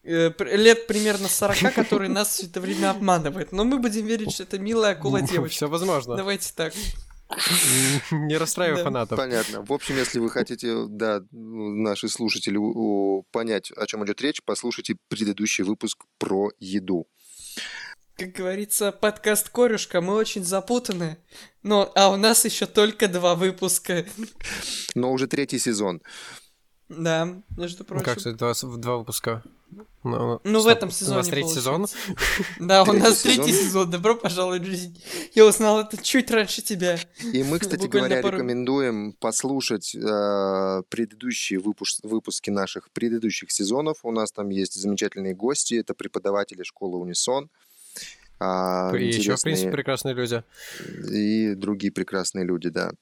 Э, 0.03 0.31
лет 0.39 0.87
примерно 0.87 1.29
40, 1.29 1.75
который 1.75 2.09
нас 2.09 2.29
все 2.31 2.47
это 2.47 2.61
время 2.61 2.91
обманывает. 2.91 3.53
Но 3.53 3.65
мы 3.65 3.79
будем 3.79 4.07
верить, 4.07 4.33
что 4.33 4.45
это 4.45 4.59
милая 4.59 4.93
акула 4.93 5.21
девочка. 5.23 5.57
Все 5.57 5.69
возможно. 5.69 6.17
Давайте 6.17 6.53
так. 6.55 6.73
Не 8.11 8.37
расстраивай 8.37 8.83
фанатов. 8.83 9.17
Понятно. 9.17 9.63
В 9.63 9.73
общем, 9.73 9.97
если 9.97 10.19
вы 10.19 10.31
хотите, 10.31 10.87
да, 10.89 11.23
наши 11.31 12.09
слушатели 12.09 12.59
понять, 13.31 13.71
о 13.73 13.87
чем 13.87 14.05
идет 14.05 14.21
речь, 14.21 14.41
послушайте 14.45 14.97
предыдущий 15.09 15.65
выпуск 15.65 16.05
про 16.19 16.51
еду. 16.59 17.07
Как 18.17 18.33
говорится, 18.33 18.93
подкаст 18.93 19.49
Корюшка, 19.49 20.01
мы 20.03 20.15
очень 20.15 20.45
запутаны. 20.45 21.17
Но, 21.63 21.91
а 21.95 22.11
у 22.11 22.17
нас 22.17 22.45
еще 22.45 22.67
только 22.67 23.09
два 23.09 23.35
выпуска. 23.35 24.05
Но 24.95 25.13
уже 25.13 25.27
третий 25.27 25.59
сезон. 25.59 26.03
Да, 26.91 27.37
между 27.57 27.79
ну 27.79 27.85
прочим. 27.85 27.99
Ну 27.99 28.05
как, 28.05 28.19
кстати, 28.19 28.37
два, 28.37 28.53
два 28.79 28.97
выпуска? 28.97 29.45
Ну, 30.03 30.41
ну 30.43 30.61
в 30.61 30.67
этом 30.67 30.91
сезоне. 30.91 31.15
У 31.15 31.19
нас 31.19 31.29
третий 31.29 31.55
сезон? 31.55 31.87
Да, 32.59 32.83
у 32.83 32.93
нас 32.93 33.23
третий 33.23 33.53
сезон. 33.53 33.89
Добро 33.89 34.17
пожаловать 34.17 34.63
в 34.63 34.67
жизнь. 34.67 35.01
Я 35.35 35.47
узнал 35.47 35.81
это 35.81 36.03
чуть 36.03 36.29
раньше 36.33 36.63
тебя. 36.63 36.99
И 37.33 37.45
мы, 37.45 37.61
кстати 37.61 37.87
говоря, 37.87 38.21
рекомендуем 38.21 39.13
послушать 39.13 39.95
э, 39.95 40.83
предыдущие 40.89 41.61
выпуски 41.61 42.51
наших 42.51 42.91
предыдущих 42.91 43.53
сезонов. 43.53 43.99
У 44.03 44.11
нас 44.11 44.33
там 44.33 44.49
есть 44.49 44.75
замечательные 44.75 45.35
гости. 45.35 45.75
Это 45.75 45.95
преподаватели 45.95 46.65
школы 46.65 46.99
Унисон. 46.99 47.51
А, 48.41 48.93
и 48.97 49.07
еще, 49.07 49.37
в 49.37 49.43
принципе, 49.43 49.71
прекрасные 49.71 50.15
люди. 50.15 50.43
И 51.13 51.55
другие 51.55 51.93
прекрасные 51.93 52.45
люди, 52.45 52.71
да. 52.71 52.93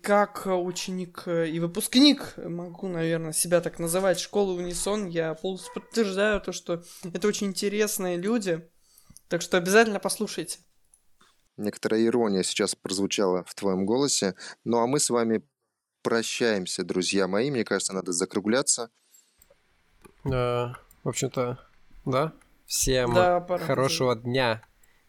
Как 0.00 0.46
ученик 0.46 1.26
и 1.26 1.58
выпускник, 1.58 2.34
могу, 2.36 2.86
наверное, 2.86 3.32
себя 3.32 3.60
так 3.60 3.80
называть, 3.80 4.20
школы 4.20 4.54
Унисон, 4.54 5.08
я 5.08 5.34
полностью 5.34 5.74
подтверждаю 5.74 6.40
то, 6.40 6.52
что 6.52 6.84
это 7.12 7.26
очень 7.26 7.48
интересные 7.48 8.16
люди, 8.16 8.68
так 9.28 9.42
что 9.42 9.56
обязательно 9.56 9.98
послушайте. 9.98 10.60
Некоторая 11.56 12.04
ирония 12.06 12.44
сейчас 12.44 12.76
прозвучала 12.76 13.42
в 13.44 13.54
твоем 13.54 13.84
голосе. 13.84 14.36
Ну 14.64 14.78
а 14.78 14.86
мы 14.86 15.00
с 15.00 15.10
вами 15.10 15.42
прощаемся, 16.02 16.84
друзья 16.84 17.26
мои. 17.26 17.50
Мне 17.50 17.64
кажется, 17.64 17.92
надо 17.92 18.12
закругляться. 18.12 18.90
Да, 20.24 20.78
в 21.02 21.08
общем-то, 21.08 21.58
да. 22.04 22.32
Всем 22.66 23.14
да, 23.14 23.44
хорошего 23.58 24.14
дня, 24.14 24.62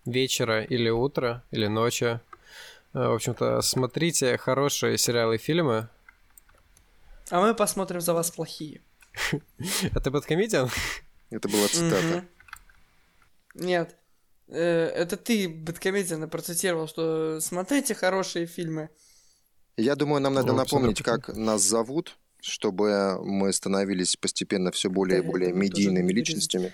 вечера 0.06 0.64
или 0.64 0.90
утра, 0.90 1.46
или 1.52 1.68
ночи. 1.68 2.20
Э, 2.94 3.08
в 3.08 3.14
общем-то, 3.14 3.62
смотрите 3.62 4.38
хорошие 4.38 4.98
сериалы 4.98 5.36
и 5.36 5.40
фильмы. 5.40 5.90
А 7.30 7.42
мы 7.42 7.56
посмотрим 7.56 8.02
за 8.02 8.14
вас 8.14 8.32
плохие. 8.32 8.82
Это 9.96 10.12
Бэткомедиан? 10.12 10.70
Это 11.30 11.48
была 11.48 11.68
цитата. 11.68 12.26
Нет. 13.56 13.96
Э, 14.48 14.88
это 14.88 15.18
ты, 15.18 15.48
Бэткомедиан, 15.48 16.30
процитировал, 16.30 16.88
что 16.88 17.40
смотрите 17.40 17.96
хорошие 17.96 18.46
фильмы. 18.46 18.90
Я 19.78 19.96
думаю, 19.96 20.22
нам 20.22 20.36
надо 20.36 20.54
напомнить, 20.54 21.02
как 21.02 21.30
нас 21.30 21.62
зовут, 21.62 22.18
чтобы 22.42 23.20
мы 23.24 23.52
становились 23.54 24.16
постепенно 24.16 24.72
все 24.72 24.90
более 24.90 25.20
и 25.20 25.22
более 25.22 25.54
медийными 25.54 26.12
личностями. 26.12 26.72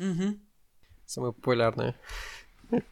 Угу. 0.00 0.38
Самые 1.06 1.32
популярные. 1.32 1.94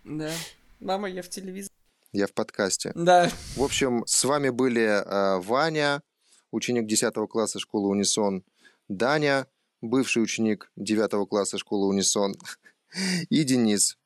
Да. 0.05 0.33
Мама, 0.79 1.09
я 1.09 1.23
в 1.23 1.29
телевизоре. 1.29 1.76
Я 2.17 2.27
в 2.27 2.33
подкасте. 2.33 2.93
Да. 2.95 3.31
В 3.57 3.63
общем, 3.63 4.03
с 4.07 4.25
вами 4.25 4.49
были 4.49 4.81
э, 4.81 5.39
Ваня, 5.41 6.01
ученик 6.51 6.87
10 6.87 7.13
класса 7.29 7.59
школы 7.59 7.91
Унисон, 7.91 8.43
Даня, 8.89 9.47
бывший 9.83 10.23
ученик 10.23 10.73
9 10.77 11.29
класса 11.29 11.59
школы 11.59 11.89
Унисон, 11.89 12.35
и 13.29 13.45
Денис. 13.45 13.99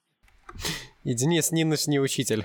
И 1.04 1.14
Денис 1.14 1.52
не 1.52 1.62
нынешний 1.62 2.00
учитель. 2.00 2.44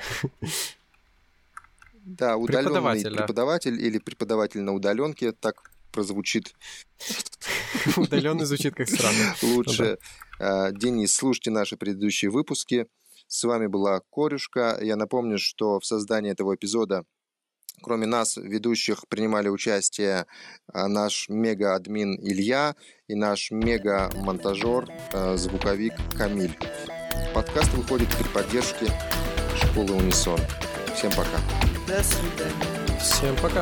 Да, 1.94 2.38
удаленный 2.38 2.70
преподаватель, 2.70 3.16
преподаватель 3.16 3.76
да. 3.76 3.88
или 3.88 3.98
преподаватель 3.98 4.62
на 4.62 4.72
удаленке, 4.72 5.32
так 5.32 5.72
прозвучит. 5.92 6.54
Удаленный 7.98 8.46
звучит 8.46 8.76
как 8.76 8.88
странно. 8.88 9.36
Лучше. 9.42 9.98
Э, 10.40 10.72
Денис, 10.72 11.12
слушайте 11.16 11.50
наши 11.50 11.76
предыдущие 11.76 12.30
выпуски. 12.30 12.86
С 13.28 13.44
вами 13.44 13.68
была 13.68 14.02
Корюшка. 14.12 14.78
Я 14.82 14.96
напомню, 14.96 15.38
что 15.38 15.80
в 15.80 15.86
создании 15.86 16.32
этого 16.32 16.56
эпизода 16.56 17.06
Кроме 17.82 18.08
нас, 18.08 18.38
ведущих, 18.38 19.08
принимали 19.08 19.50
участие 19.50 20.26
э, 20.74 20.88
наш 20.88 21.30
мега-админ 21.30 22.16
Илья 22.22 22.76
и 23.08 23.16
наш 23.16 23.52
мега-монтажер, 23.52 24.88
э, 25.14 25.38
звуковик 25.38 25.94
Камиль. 26.18 26.58
Подкаст 27.34 27.74
выходит 27.74 28.08
при 28.18 28.28
поддержке 28.30 28.88
школы 29.56 29.94
Унисон. 29.94 30.40
Всем 30.96 31.12
пока. 31.12 31.38
До 31.88 32.02
свидания. 32.04 33.00
Всем 33.00 33.36
пока. 33.42 33.62